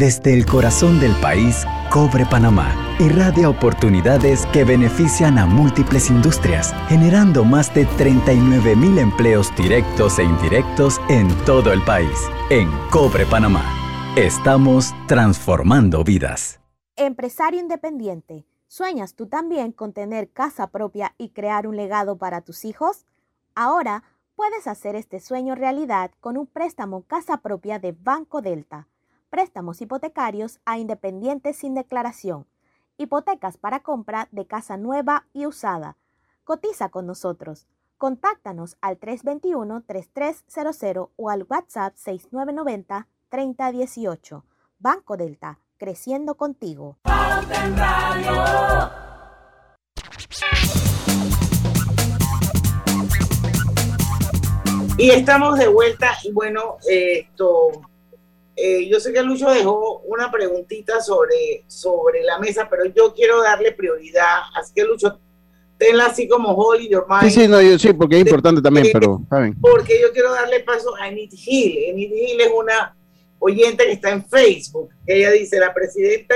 [0.00, 7.44] Desde el corazón del país, Cobre Panamá irradia oportunidades que benefician a múltiples industrias, generando
[7.44, 12.18] más de 39 mil empleos directos e indirectos en todo el país.
[12.48, 13.62] En Cobre Panamá,
[14.16, 16.60] estamos transformando vidas.
[16.96, 22.64] Empresario independiente, ¿sueñas tú también con tener casa propia y crear un legado para tus
[22.64, 23.04] hijos?
[23.54, 24.02] Ahora
[24.34, 28.88] puedes hacer este sueño realidad con un préstamo casa propia de Banco Delta
[29.30, 32.46] préstamos hipotecarios a independientes sin declaración,
[32.98, 35.96] hipotecas para compra de casa nueva y usada.
[36.44, 37.66] Cotiza con nosotros.
[37.96, 44.42] Contáctanos al 321-3300 o al WhatsApp 6990-3018.
[44.78, 46.98] Banco Delta, creciendo contigo.
[54.98, 57.89] Y estamos de vuelta y bueno, esto
[58.62, 63.42] eh, yo sé que Lucho dejó una preguntita sobre, sobre la mesa, pero yo quiero
[63.42, 65.18] darle prioridad, así que Lucho,
[65.78, 67.22] tenla así como Holly your mind.
[67.22, 69.58] Sí, sí, no, yo sí, porque es importante también, pero ¿saben?
[69.60, 71.78] Porque yo quiero darle paso a Enid Hill.
[71.86, 72.94] Enid Hill es una
[73.38, 74.90] oyente que está en Facebook.
[75.06, 76.34] Ella dice, la presidenta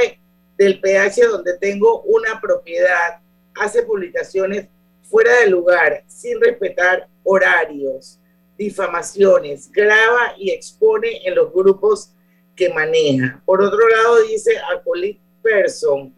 [0.57, 3.21] del PH donde tengo una propiedad
[3.55, 4.69] hace publicaciones
[5.03, 8.19] fuera de lugar, sin respetar horarios,
[8.57, 12.14] difamaciones, graba y expone en los grupos
[12.55, 13.43] que maneja.
[13.45, 16.15] Por otro lado, dice Acolyte Person,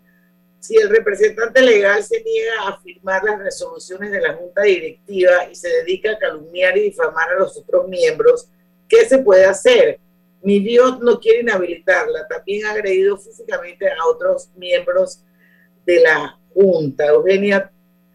[0.60, 5.54] si el representante legal se niega a firmar las resoluciones de la junta directiva y
[5.54, 8.48] se dedica a calumniar y difamar a los otros miembros,
[8.88, 10.00] ¿qué se puede hacer?
[10.42, 15.22] Mi Dios no quiere inhabilitarla, también ha agredido físicamente a otros miembros
[15.84, 17.06] de la junta.
[17.06, 17.70] Eugenia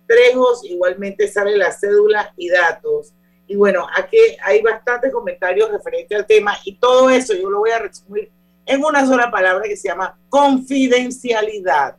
[0.08, 3.14] Trejos, igualmente sale la cédula y datos.
[3.52, 7.72] Y bueno, aquí hay bastantes comentarios referentes al tema y todo eso yo lo voy
[7.72, 8.32] a resumir
[8.66, 11.98] en una sola palabra que se llama confidencialidad.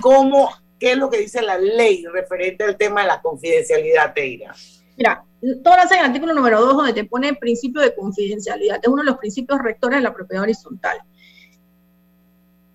[0.00, 0.48] ¿Cómo,
[0.78, 4.54] ¿Qué es lo que dice la ley referente al tema de la confidencialidad, Teira?
[4.96, 5.24] Mira,
[5.64, 8.78] todo lo hace en el artículo número 2 donde te pone el principio de confidencialidad.
[8.80, 10.98] Es uno de los principios rectores de la propiedad horizontal.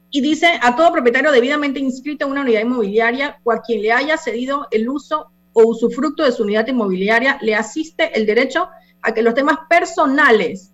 [0.10, 3.93] Y dice, a todo propietario debidamente inscrito en una unidad inmobiliaria o a quien le
[3.93, 8.68] haya cedido el uso o usufructo de su unidad inmobiliaria, le asiste el derecho
[9.01, 10.74] a que los temas personales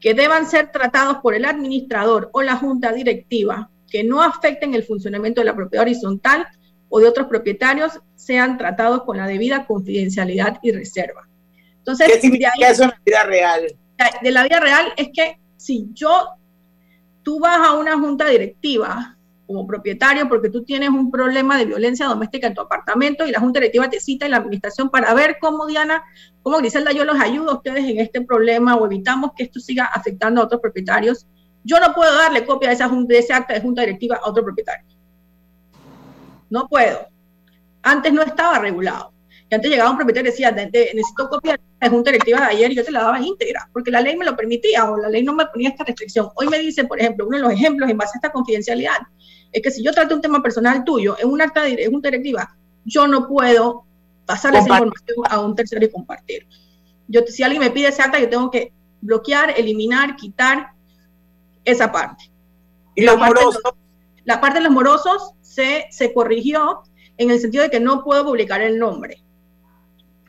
[0.00, 4.82] que deban ser tratados por el administrador o la junta directiva que no afecten el
[4.82, 6.46] funcionamiento de la propiedad horizontal
[6.88, 11.28] o de otros propietarios sean tratados con la debida confidencialidad y reserva.
[11.78, 13.78] Entonces, ¿qué significa eso en la vida real?
[14.20, 16.28] De la vida real es que si yo,
[17.22, 19.16] tú vas a una junta directiva
[19.48, 23.40] como propietario porque tú tienes un problema de violencia doméstica en tu apartamento y la
[23.40, 26.04] junta directiva te cita en la administración para ver cómo Diana,
[26.42, 29.86] cómo Griselda, yo los ayudo a ustedes en este problema o evitamos que esto siga
[29.86, 31.26] afectando a otros propietarios
[31.68, 34.42] yo no puedo darle copia de, esa, de ese acta de junta directiva a otro
[34.42, 34.86] propietario.
[36.48, 37.08] No puedo.
[37.82, 39.12] Antes no estaba regulado.
[39.50, 42.74] Y antes llegaba un propietario y decía, necesito copia de junta directiva de ayer y
[42.74, 45.34] yo te la daba íntegra, porque la ley me lo permitía o la ley no
[45.34, 46.28] me ponía esta restricción.
[46.34, 48.98] Hoy me dice, por ejemplo, uno de los ejemplos en base a esta confidencialidad,
[49.52, 52.56] es que si yo trato un tema personal tuyo en un acta de junta directiva,
[52.84, 53.84] yo no puedo
[54.26, 56.46] pasar esa información a un tercero y compartir.
[57.06, 60.72] Yo, si alguien me pide ese acta, yo tengo que bloquear, eliminar, quitar
[61.64, 62.30] esa parte.
[62.94, 63.62] ¿Y los morosos?
[64.24, 66.82] la parte de los morosos se, se corrigió
[67.16, 69.24] en el sentido de que no puedo publicar el nombre.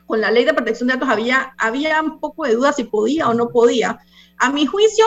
[0.06, 3.28] Con la ley de protección de datos había, había un poco de duda si podía
[3.28, 4.00] o no podía.
[4.38, 5.04] A mi juicio,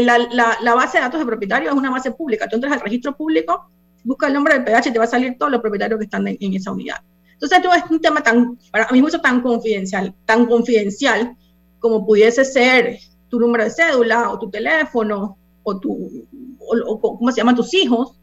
[0.00, 2.48] la, la, la, base de datos de propietario es una base pública.
[2.48, 3.70] Tú entras al registro público,
[4.02, 6.26] busca el nombre del PH y te va a salir todos los propietarios que están
[6.28, 6.98] en, en esa unidad.
[7.32, 11.36] Entonces, esto es un tema tan, para mi juicio, tan confidencial, tan confidencial
[11.78, 16.26] como pudiese ser tu número de cédula o tu teléfono o tu,
[16.58, 18.18] o, ¿cómo se llaman tus hijos?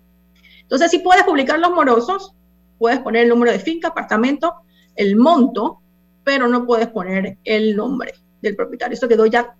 [0.62, 2.34] Entonces, si puedes publicar los morosos,
[2.80, 4.55] puedes poner el número de finca, apartamento,
[4.95, 5.82] el monto,
[6.24, 8.95] pero no puedes poner el nombre del propietario.
[8.95, 9.55] Eso quedó ya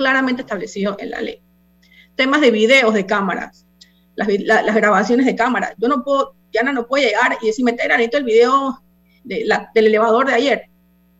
[0.00, 1.42] claramente establecido en la ley.
[2.16, 3.66] Temas de videos de cámaras,
[4.14, 5.74] las, las grabaciones de cámaras.
[5.76, 8.80] Yo no puedo, Diana no puede llegar y decirme, te necesito el video
[9.24, 10.62] de la, del elevador de ayer.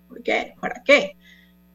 [0.09, 0.55] ¿Por qué?
[0.59, 1.15] ¿Para qué?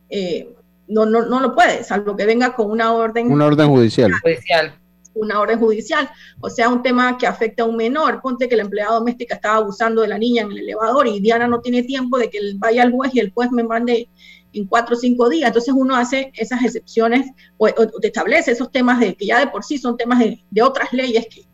[0.09, 0.51] Eh,
[0.87, 3.31] no, no, no lo puede, salvo que venga con una orden.
[3.31, 4.11] Una orden judicial.
[4.23, 4.73] judicial.
[5.13, 6.09] Una orden judicial.
[6.41, 8.19] O sea, un tema que afecta a un menor.
[8.19, 11.47] Ponte que la empleada doméstica estaba abusando de la niña en el elevador y Diana
[11.47, 14.09] no tiene tiempo de que vaya al juez y el juez me mande
[14.55, 15.47] en cuatro o cinco días.
[15.47, 19.63] Entonces uno hace esas excepciones o, te establece esos temas de que ya de por
[19.63, 21.45] sí son temas de, de otras leyes, que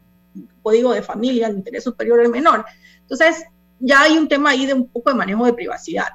[0.61, 2.65] código de familia, de interés superior del menor.
[3.01, 3.43] Entonces
[3.79, 6.07] ya hay un tema ahí de un poco de manejo de privacidad.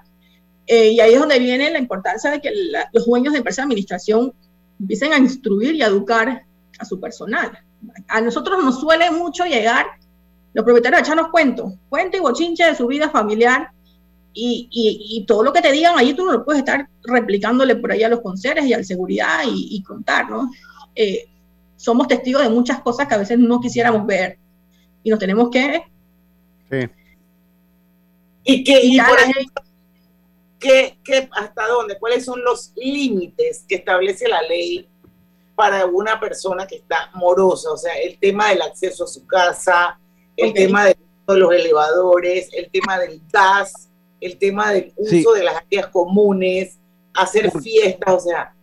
[0.67, 2.51] Eh, y ahí es donde viene la importancia de que
[2.93, 4.33] los dueños de empresas de administración
[4.81, 6.45] empiecen a instruir y a educar
[6.79, 7.59] a su personal.
[8.09, 9.87] A nosotros nos suele mucho llegar
[10.55, 13.71] los propietarios a echarnos cuentos, cuento y bochinche de su vida familiar
[14.39, 17.91] y, y, todo lo que te digan allí tú no lo puedes estar replicándole por
[17.91, 20.51] ahí a los conserjes y al seguridad y, contar, ¿no?
[20.95, 21.27] Eh,
[21.77, 24.39] somos testigos de muchas cosas que a veces no quisiéramos ver
[25.03, 25.83] y nos tenemos que...
[26.71, 26.91] Sí.
[28.45, 29.63] Y que, y por ejemplo,
[30.59, 31.99] ¿qué, qué, hasta dónde?
[31.99, 34.87] ¿Cuáles son los límites que establece la ley
[35.55, 37.73] para una persona que está morosa?
[37.73, 39.99] O sea, el tema del acceso a su casa,
[40.37, 40.67] el okay.
[40.67, 40.97] tema de
[41.29, 43.87] los elevadores, el tema del gas,
[44.21, 45.25] el tema del uso sí.
[45.39, 46.79] de las áreas comunes,
[47.15, 48.55] hacer fiestas, o sea.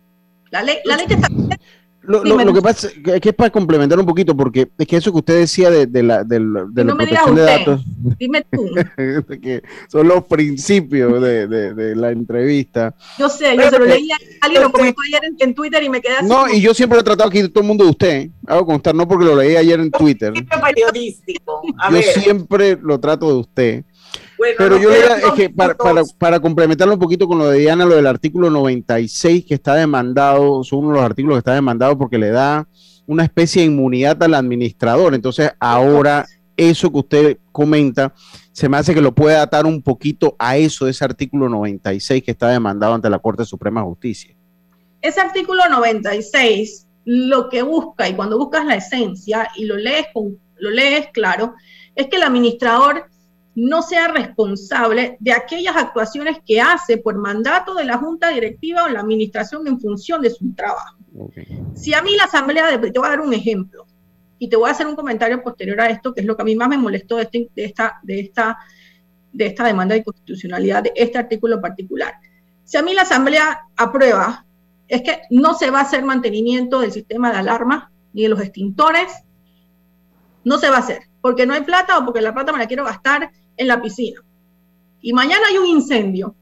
[0.50, 1.58] La ley, la ley te establece
[2.06, 4.96] lo, lo, lo, que pasa es que es para complementar un poquito, porque es que
[4.96, 7.80] eso que usted decía de, de la, de, de no la protección de datos,
[8.18, 8.70] dime tú.
[9.42, 12.94] que son los principios de, de, la entrevista.
[13.18, 15.88] Yo sé, yo se lo leí a alguien, lo comentó ayer en, en, Twitter y
[15.88, 16.26] me quedé así.
[16.26, 16.54] No, como...
[16.54, 19.08] y yo siempre lo he tratado aquí todo el mundo de usted, hago constar, no
[19.08, 20.32] porque lo leí ayer en Twitter.
[20.62, 21.62] periodístico.
[21.78, 22.04] A yo ver.
[22.04, 23.84] siempre lo trato de usted.
[24.36, 27.48] Bueno, pero no, yo le es que para, para, para, complementarlo un poquito con lo
[27.48, 31.38] de Diana, lo del artículo 96 que está demandado, son uno de los artículos que
[31.40, 32.66] está demandado porque le da
[33.06, 35.14] una especie de inmunidad al administrador.
[35.14, 36.26] Entonces, ahora
[36.56, 38.14] eso que usted comenta,
[38.52, 42.30] se me hace que lo puede atar un poquito a eso ese artículo 96 que
[42.30, 44.34] está demandado ante la Corte Suprema de Justicia.
[45.00, 50.38] Ese artículo 96 lo que busca, y cuando buscas la esencia y lo lees, con,
[50.56, 51.54] lo lees claro,
[51.94, 53.06] es que el administrador
[53.54, 58.88] no sea responsable de aquellas actuaciones que hace por mandato de la junta directiva o
[58.88, 60.96] la administración en función de su trabajo.
[61.74, 63.86] Si a mí la asamblea, de, te voy a dar un ejemplo,
[64.38, 66.44] y te voy a hacer un comentario posterior a esto, que es lo que a
[66.44, 68.58] mí más me molestó de, este, de, esta, de, esta,
[69.32, 72.14] de esta demanda de constitucionalidad, de este artículo particular.
[72.64, 74.44] Si a mí la asamblea aprueba,
[74.88, 78.40] es que no se va a hacer mantenimiento del sistema de alarma ni de los
[78.40, 79.12] extintores,
[80.44, 82.66] no se va a hacer, porque no hay plata o porque la plata me la
[82.66, 84.20] quiero gastar en la piscina.
[85.00, 86.34] Y mañana hay un incendio.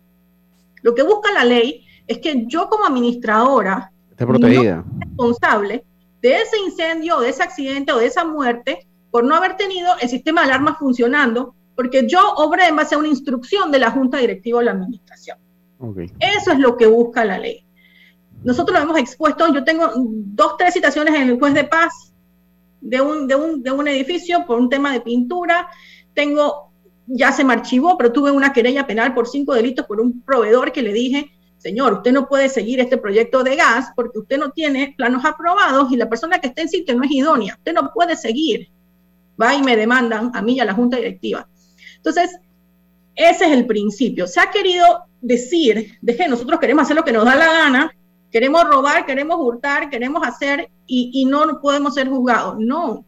[0.82, 4.84] Lo que busca la ley es que yo como administradora, Esté protegida.
[4.98, 5.84] responsable
[6.20, 10.08] de ese incendio, de ese accidente o de esa muerte por no haber tenido el
[10.08, 14.18] sistema de alarma funcionando, porque yo obré en base a una instrucción de la Junta
[14.18, 15.38] Directiva o la Administración.
[16.20, 17.66] Eso es lo que busca la ley.
[18.44, 22.12] Nosotros lo hemos expuesto, yo tengo dos, tres citaciones en el juez de paz
[22.80, 25.68] de un, de un, de un edificio por un tema de pintura,
[26.14, 26.71] tengo
[27.06, 30.72] ya se me archivó, pero tuve una querella penal por cinco delitos por un proveedor
[30.72, 34.50] que le dije, señor, usted no puede seguir este proyecto de gas porque usted no
[34.50, 37.90] tiene planos aprobados y la persona que está en sitio no es idónea, usted no
[37.92, 38.68] puede seguir.
[39.40, 41.48] Va y me demandan a mí y a la junta directiva.
[41.96, 42.38] Entonces,
[43.14, 44.26] ese es el principio.
[44.26, 47.96] Se ha querido decir, de que nosotros queremos hacer lo que nos da la gana,
[48.30, 52.56] queremos robar, queremos hurtar, queremos hacer y, y no podemos ser juzgados.
[52.58, 53.04] No,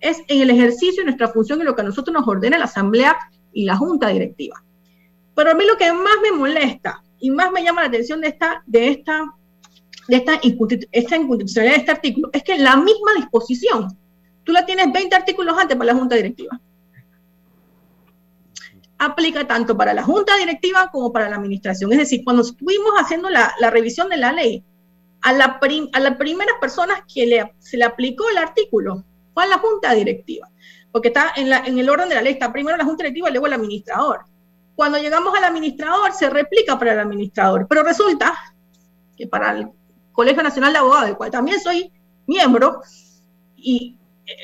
[0.00, 2.64] es en el ejercicio de nuestra función y lo que a nosotros nos ordena la
[2.64, 3.16] Asamblea
[3.52, 4.62] y la Junta Directiva.
[5.34, 8.28] Pero a mí lo que más me molesta y más me llama la atención de
[8.28, 9.34] esta, de esta,
[10.08, 10.40] de esta,
[10.92, 13.96] esta inconstitucionalidad de este artículo es que la misma disposición,
[14.44, 16.60] tú la tienes 20 artículos antes para la Junta Directiva.
[18.98, 21.92] Aplica tanto para la Junta Directiva como para la Administración.
[21.92, 24.64] Es decir, cuando estuvimos haciendo la, revisión de la ley,
[25.20, 25.60] a la,
[25.92, 29.04] a las primeras personas que le, se le aplicó el artículo
[29.38, 30.50] fue a la junta directiva,
[30.90, 33.28] porque está en, la, en el orden de la ley, está primero la junta directiva
[33.28, 34.24] y luego el administrador.
[34.74, 38.36] Cuando llegamos al administrador, se replica para el administrador, pero resulta
[39.16, 39.68] que para el
[40.10, 41.92] Colegio Nacional de Abogados, del cual también soy
[42.26, 42.80] miembro,
[43.54, 43.96] y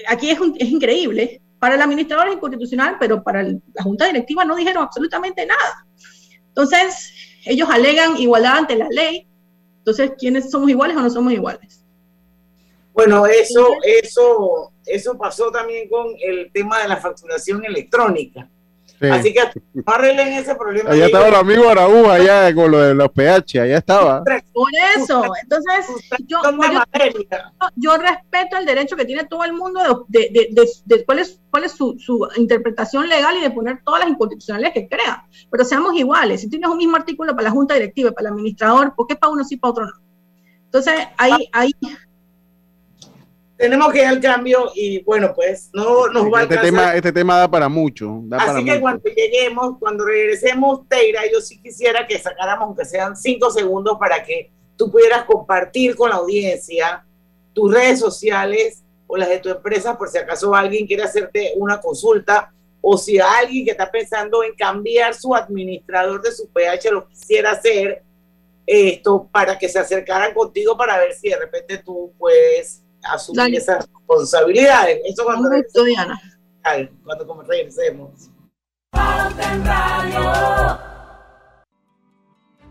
[0.07, 4.07] aquí es, un, es increíble, para el administrador es inconstitucional, pero para el, la junta
[4.07, 5.88] directiva no dijeron absolutamente nada.
[6.47, 7.12] Entonces,
[7.47, 9.26] ellos alegan igualdad ante la ley,
[9.78, 11.84] entonces, ¿quiénes somos iguales o no somos iguales?
[12.92, 18.49] Bueno, eso, eso, eso pasó también con el tema de la facturación electrónica.
[19.01, 19.09] Sí.
[19.09, 19.41] Así que
[19.72, 20.91] no arreglen ese problema.
[20.91, 24.22] Allá estaba el amigo Araújo, allá con lo de los pH, allá estaba.
[24.22, 25.87] Por eso, entonces
[26.26, 26.82] yo, yo,
[27.74, 31.41] yo, respeto el derecho que tiene todo el mundo de, de, de, de cuál es,
[31.51, 35.26] cuál es su, su, interpretación legal y de poner todas las inconstitucionalidades que crea.
[35.51, 36.43] Pero seamos iguales.
[36.43, 39.32] Si tienes un mismo artículo para la Junta Directiva para el administrador, ¿por qué para
[39.32, 40.05] uno sí y para otro no?
[40.66, 41.70] Entonces, ahí, ahí
[43.65, 47.12] tenemos que ir al cambio y bueno, pues no nos va a este tema, este
[47.12, 48.21] tema da para mucho.
[48.25, 48.81] Da Así para que mucho.
[48.83, 54.23] cuando lleguemos, cuando regresemos, Teira, yo sí quisiera que sacáramos, aunque sean cinco segundos, para
[54.23, 57.07] que tú pudieras compartir con la audiencia
[57.55, 61.81] tus redes sociales o las de tu empresa, por si acaso alguien quiere hacerte una
[61.81, 62.53] consulta
[62.83, 67.53] o si alguien que está pensando en cambiar su administrador de su PH lo quisiera
[67.53, 68.03] hacer,
[68.67, 73.57] esto para que se acercaran contigo para ver si de repente tú puedes asumir Dale.
[73.59, 75.00] esas responsabilidades.
[75.05, 75.50] Eso cuando,
[75.84, 76.20] Diana.
[77.05, 78.30] cuando como regresemos.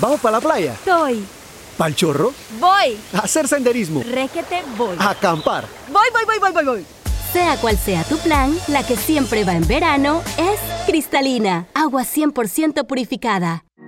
[0.00, 0.76] ¿Vamos para la playa?
[0.84, 1.24] Soy.
[1.76, 2.32] ¿Pal chorro?
[2.58, 2.98] Voy.
[3.12, 4.02] ¿A hacer senderismo?
[4.02, 4.96] Requete voy.
[4.98, 5.64] ¿A acampar?
[5.92, 6.86] Voy, voy, voy, voy, voy, voy.
[7.32, 12.86] Sea cual sea tu plan, la que siempre va en verano es cristalina, agua 100%
[12.86, 13.67] purificada.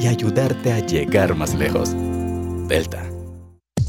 [0.00, 1.94] y ayudarte a llegar más lejos.
[2.68, 3.17] Delta.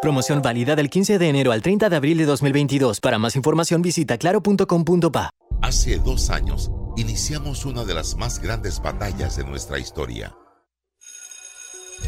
[0.00, 3.00] Promoción válida del 15 de enero al 30 de abril de 2022.
[3.00, 5.30] Para más información visita claro.com.pa.
[5.60, 10.36] Hace dos años iniciamos una de las más grandes batallas de nuestra historia.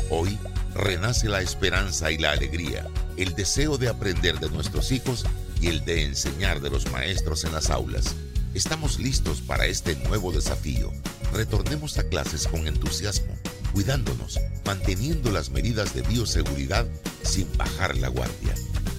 [0.09, 0.39] Hoy
[0.73, 2.87] renace la esperanza y la alegría,
[3.17, 5.27] el deseo de aprender de nuestros hijos
[5.61, 8.15] y el de enseñar de los maestros en las aulas.
[8.55, 10.91] Estamos listos para este nuevo desafío.
[11.33, 13.33] Retornemos a clases con entusiasmo,
[13.73, 16.85] cuidándonos, manteniendo las medidas de bioseguridad
[17.23, 18.55] sin bajar la guardia.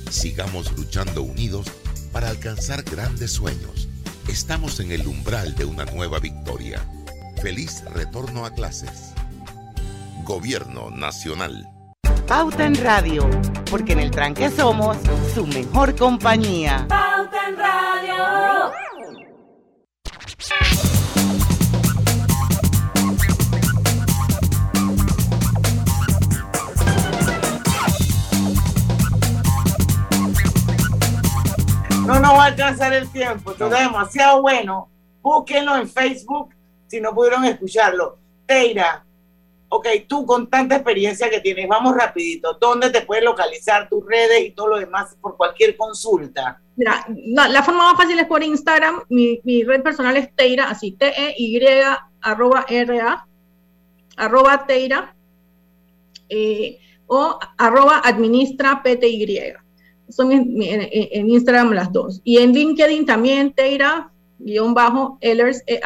[0.10, 1.68] Sigamos luchando unidos
[2.14, 3.89] para alcanzar grandes sueños.
[4.30, 6.80] Estamos en el umbral de una nueva victoria.
[7.41, 9.12] Feliz retorno a clases.
[10.24, 11.68] Gobierno Nacional.
[12.26, 13.30] Pauta en Radio,
[13.70, 14.95] porque en el tranque somos
[15.36, 16.88] su mejor compañía.
[32.42, 34.89] Va a alcanzar el tiempo, esto es demasiado bueno.
[35.22, 36.56] Búsquenlo en Facebook
[36.88, 38.18] si no pudieron escucharlo.
[38.48, 39.06] Teira,
[39.70, 44.44] ok, tú con tanta experiencia que tienes, vamos rapidito, ¿dónde te puedes localizar tus redes
[44.44, 46.60] y todo lo demás por cualquier consulta?
[46.76, 50.68] Mira, la, la forma más fácil es por Instagram, mi, mi red personal es Teira,
[50.68, 51.62] así T-E-Y
[52.22, 53.28] arroba R-A,
[54.18, 55.16] arroba Teira,
[56.28, 59.61] eh, o arroba administra PTY.
[60.12, 62.22] Son en, en- en Instagram las dos.
[62.24, 65.80] Y en LinkedIn también Teira, guion bajo, Ehlers, E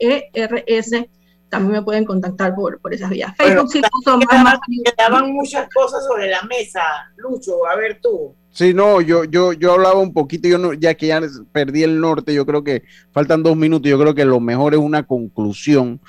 [0.00, 1.10] E-H-L-E-R-S,
[1.48, 3.32] también me pueden contactar por, por esas vías.
[3.38, 3.90] Bueno, Facebook sí más,
[4.28, 4.58] quedaban, más
[4.96, 6.80] quedaban muchas cosas sobre la mesa.
[7.16, 8.34] Lucho, a ver tú.
[8.52, 11.20] Sí, no, yo, yo, yo hablaba un poquito, yo no, ya que ya
[11.52, 12.82] perdí el norte, yo creo que
[13.12, 16.00] faltan dos minutos, yo creo que lo mejor es una conclusión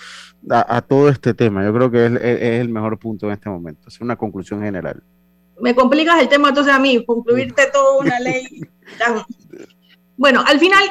[0.49, 3.33] a, a todo este tema, yo creo que es, es- es el mejor punto en
[3.33, 5.03] este momento, es una conclusión general.
[5.61, 8.43] Me complicas el tema entonces a mí, concluirte toda una ley.
[10.17, 10.83] bueno, al final,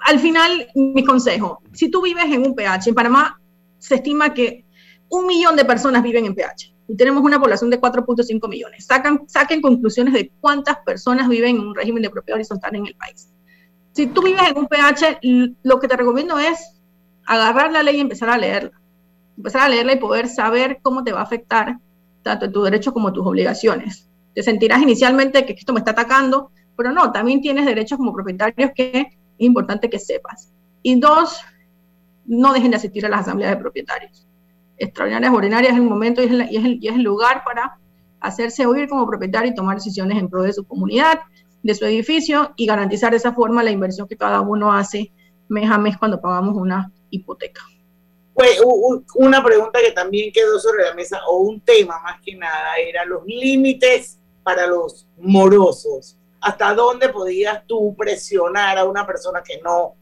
[0.00, 3.40] al final, mi consejo, si tú vives en un PH, en Panamá
[3.78, 4.64] se estima que
[5.08, 8.86] un millón de personas viven en PH y tenemos una población de 4.5 millones.
[8.86, 12.94] Sacan, saquen conclusiones de cuántas personas viven en un régimen de propiedad horizontal en el
[12.94, 13.30] país.
[13.92, 15.20] Si tú vives en un PH,
[15.62, 16.80] lo que te recomiendo es
[17.26, 18.80] agarrar la ley y empezar a leerla.
[19.36, 21.78] Empezar a leerla y poder saber cómo te va a afectar
[22.28, 24.08] tanto tus derechos como tus obligaciones.
[24.34, 28.70] Te sentirás inicialmente que esto me está atacando, pero no, también tienes derechos como propietarios
[28.74, 29.06] que es
[29.38, 30.52] importante que sepas.
[30.82, 31.40] Y dos,
[32.26, 34.26] no dejen de asistir a las asambleas de propietarios.
[34.76, 37.78] Extraordinarias, ordinarias es el momento y es el, y es el lugar para
[38.20, 41.20] hacerse oír como propietario y tomar decisiones en pro de su comunidad,
[41.62, 45.12] de su edificio y garantizar de esa forma la inversión que cada uno hace
[45.48, 47.62] mes a mes cuando pagamos una hipoteca.
[48.38, 48.60] Pues
[49.16, 53.04] una pregunta que también quedó sobre la mesa, o un tema más que nada, era
[53.04, 56.16] los límites para los morosos.
[56.40, 59.96] ¿Hasta dónde podías tú presionar a una persona que no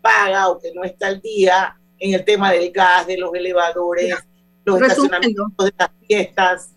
[0.00, 4.14] paga o que no está al día en el tema del gas, de los elevadores,
[4.64, 6.70] los estacionamientos de las fiestas?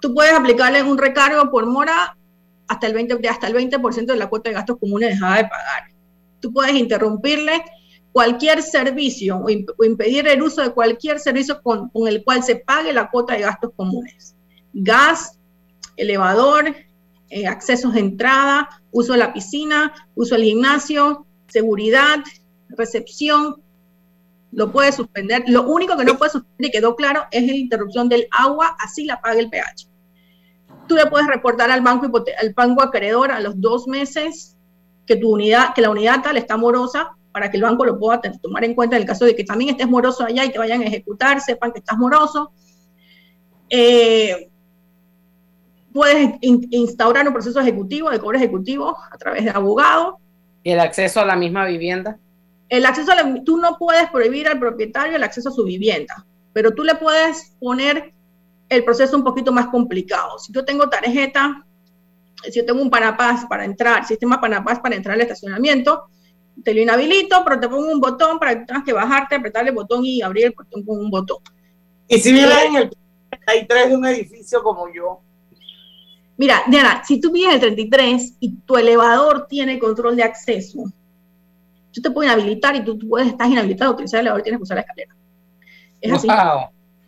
[0.00, 2.16] Tú puedes aplicarle un recargo por mora
[2.66, 5.90] hasta el 20%, hasta el 20 de la cuota de gastos comunes dejada de pagar.
[6.40, 7.62] Tú puedes interrumpirle
[8.14, 9.50] cualquier servicio o,
[9.84, 13.72] impedir el uso de cualquier servicio con, el cual se pague la cuota de gastos
[13.74, 14.36] comunes.
[14.72, 15.36] Gas,
[15.96, 16.76] elevador,
[17.28, 22.20] eh, accesos de entrada, uso de la piscina, uso del gimnasio, seguridad,
[22.68, 23.60] recepción,
[24.52, 25.42] lo puede suspender.
[25.48, 29.06] Lo único que no puede suspender y quedó claro es la interrupción del agua, así
[29.06, 29.88] la paga el pH.
[30.86, 32.08] Tú le puedes reportar al banco,
[32.40, 34.56] al banco acreedor a los dos meses
[35.04, 38.20] que tu unidad, que la unidad tal está morosa para que el banco lo pueda
[38.40, 40.82] tomar en cuenta en el caso de que también estés moroso allá y te vayan
[40.82, 42.52] a ejecutar, sepan que estás moroso.
[43.68, 44.50] Eh,
[45.92, 50.18] puedes instaurar un proceso ejecutivo, de cobro ejecutivo a través de abogado.
[50.62, 52.20] ¿Y el acceso a la misma vivienda?
[52.68, 56.24] El acceso a la, tú no puedes prohibir al propietario el acceso a su vivienda,
[56.52, 58.14] pero tú le puedes poner
[58.68, 60.38] el proceso un poquito más complicado.
[60.38, 61.66] Si yo tengo tarjeta,
[62.44, 66.04] si yo tengo un Panapaz para entrar, sistema Panapaz para entrar al estacionamiento,
[66.62, 69.74] te lo inhabilito, pero te pongo un botón para que tengas que bajarte, apretar el
[69.74, 71.38] botón y abrir el botón con un botón.
[72.08, 72.90] Y si vives en el
[73.30, 75.20] 33 de un edificio como yo.
[76.36, 80.84] Mira, Diana, si tú vives en el 33 y tu elevador tiene control de acceso,
[81.92, 84.58] yo te puedo inhabilitar y tú, puedes estar inhabilitado a utilizar el elevador y tienes
[84.58, 85.16] que usar la escalera.
[86.00, 86.28] Es así.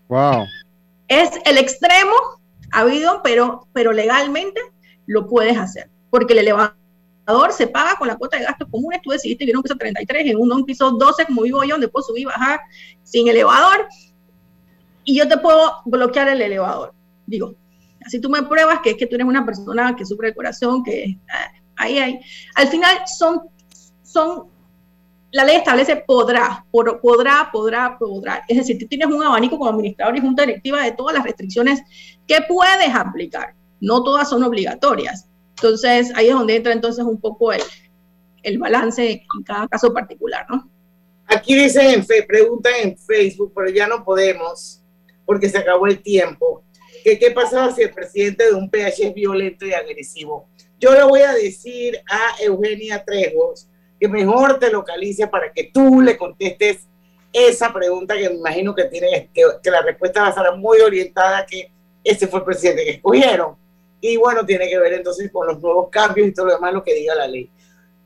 [0.08, 0.44] Wow.
[1.08, 2.14] Es el extremo
[2.72, 4.60] habido, pero, pero legalmente
[5.06, 5.90] lo puedes hacer.
[6.10, 6.76] Porque el elevador
[7.50, 10.26] se paga con la cuota de gastos comunes, tú decidiste vivir en un piso 33,
[10.26, 12.60] en un, piso 12 como vivo yo, donde puedo subir y bajar
[13.02, 13.86] sin elevador,
[15.04, 16.92] y yo te puedo bloquear el elevador.
[17.26, 17.54] Digo,
[18.04, 20.84] así tú me pruebas que es que tú eres una persona que sufre de corazón,
[20.84, 21.18] que eh,
[21.76, 22.20] ahí, ahí.
[22.54, 23.42] Al final son,
[24.02, 24.44] son,
[25.32, 28.44] la ley establece podrá, podrá, podrá, podrá.
[28.48, 31.82] Es decir, tú tienes un abanico como administrador y junta directiva de todas las restricciones
[32.26, 33.54] que puedes aplicar.
[33.80, 37.62] No todas son obligatorias entonces, ahí es donde entra entonces un poco el,
[38.42, 40.70] el balance en cada caso particular, ¿no?
[41.26, 44.82] Aquí dicen, en fe, preguntan en Facebook, pero ya no podemos
[45.24, 46.62] porque se acabó el tiempo.
[47.02, 50.48] ¿Qué, ¿Qué pasaba si el presidente de un PH es violento y agresivo?
[50.78, 56.00] Yo le voy a decir a Eugenia Trejos que mejor te localice para que tú
[56.00, 56.86] le contestes
[57.32, 61.44] esa pregunta que me imagino que tiene, que, la respuesta va a estar muy orientada
[61.44, 61.70] que
[62.04, 63.56] ese fue el presidente que escogieron.
[64.12, 66.84] Y bueno, tiene que ver entonces con los nuevos cambios y todo lo demás, lo
[66.84, 67.50] que diga la ley.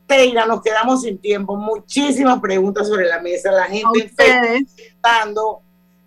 [0.07, 1.57] Teira, nos quedamos sin tiempo.
[1.57, 3.53] Muchísimas preguntas sobre la mesa.
[3.53, 4.43] La gente está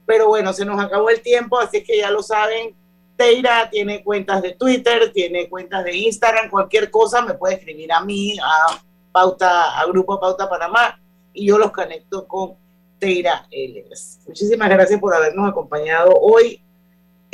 [0.05, 2.75] pero bueno, se nos acabó el tiempo, así que ya lo saben.
[3.15, 8.03] Teira tiene cuentas de Twitter, tiene cuentas de Instagram, cualquier cosa me puede escribir a
[8.03, 8.81] mí, a
[9.11, 10.99] Pauta, a Grupo Pauta Panamá,
[11.31, 12.55] y yo los conecto con
[12.99, 14.19] Teira Ehlers.
[14.27, 16.62] Muchísimas gracias por habernos acompañado hoy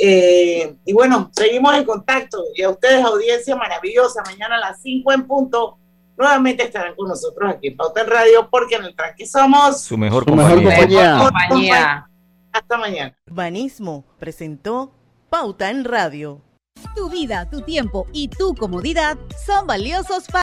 [0.02, 2.42] eh, y bueno, seguimos en contacto.
[2.54, 5.78] Y a ustedes, audiencia maravillosa, mañana a las 5 en punto,
[6.16, 9.98] nuevamente estarán con nosotros aquí en Pauta en Radio, porque en el tranque somos su
[9.98, 12.06] mejor, compañía.
[12.52, 13.14] Hasta mañana.
[13.30, 14.92] Urbanismo presentó
[15.28, 16.40] Pauta en Radio.
[16.96, 20.38] Tu vida, tu tiempo y tu comodidad son valiosos para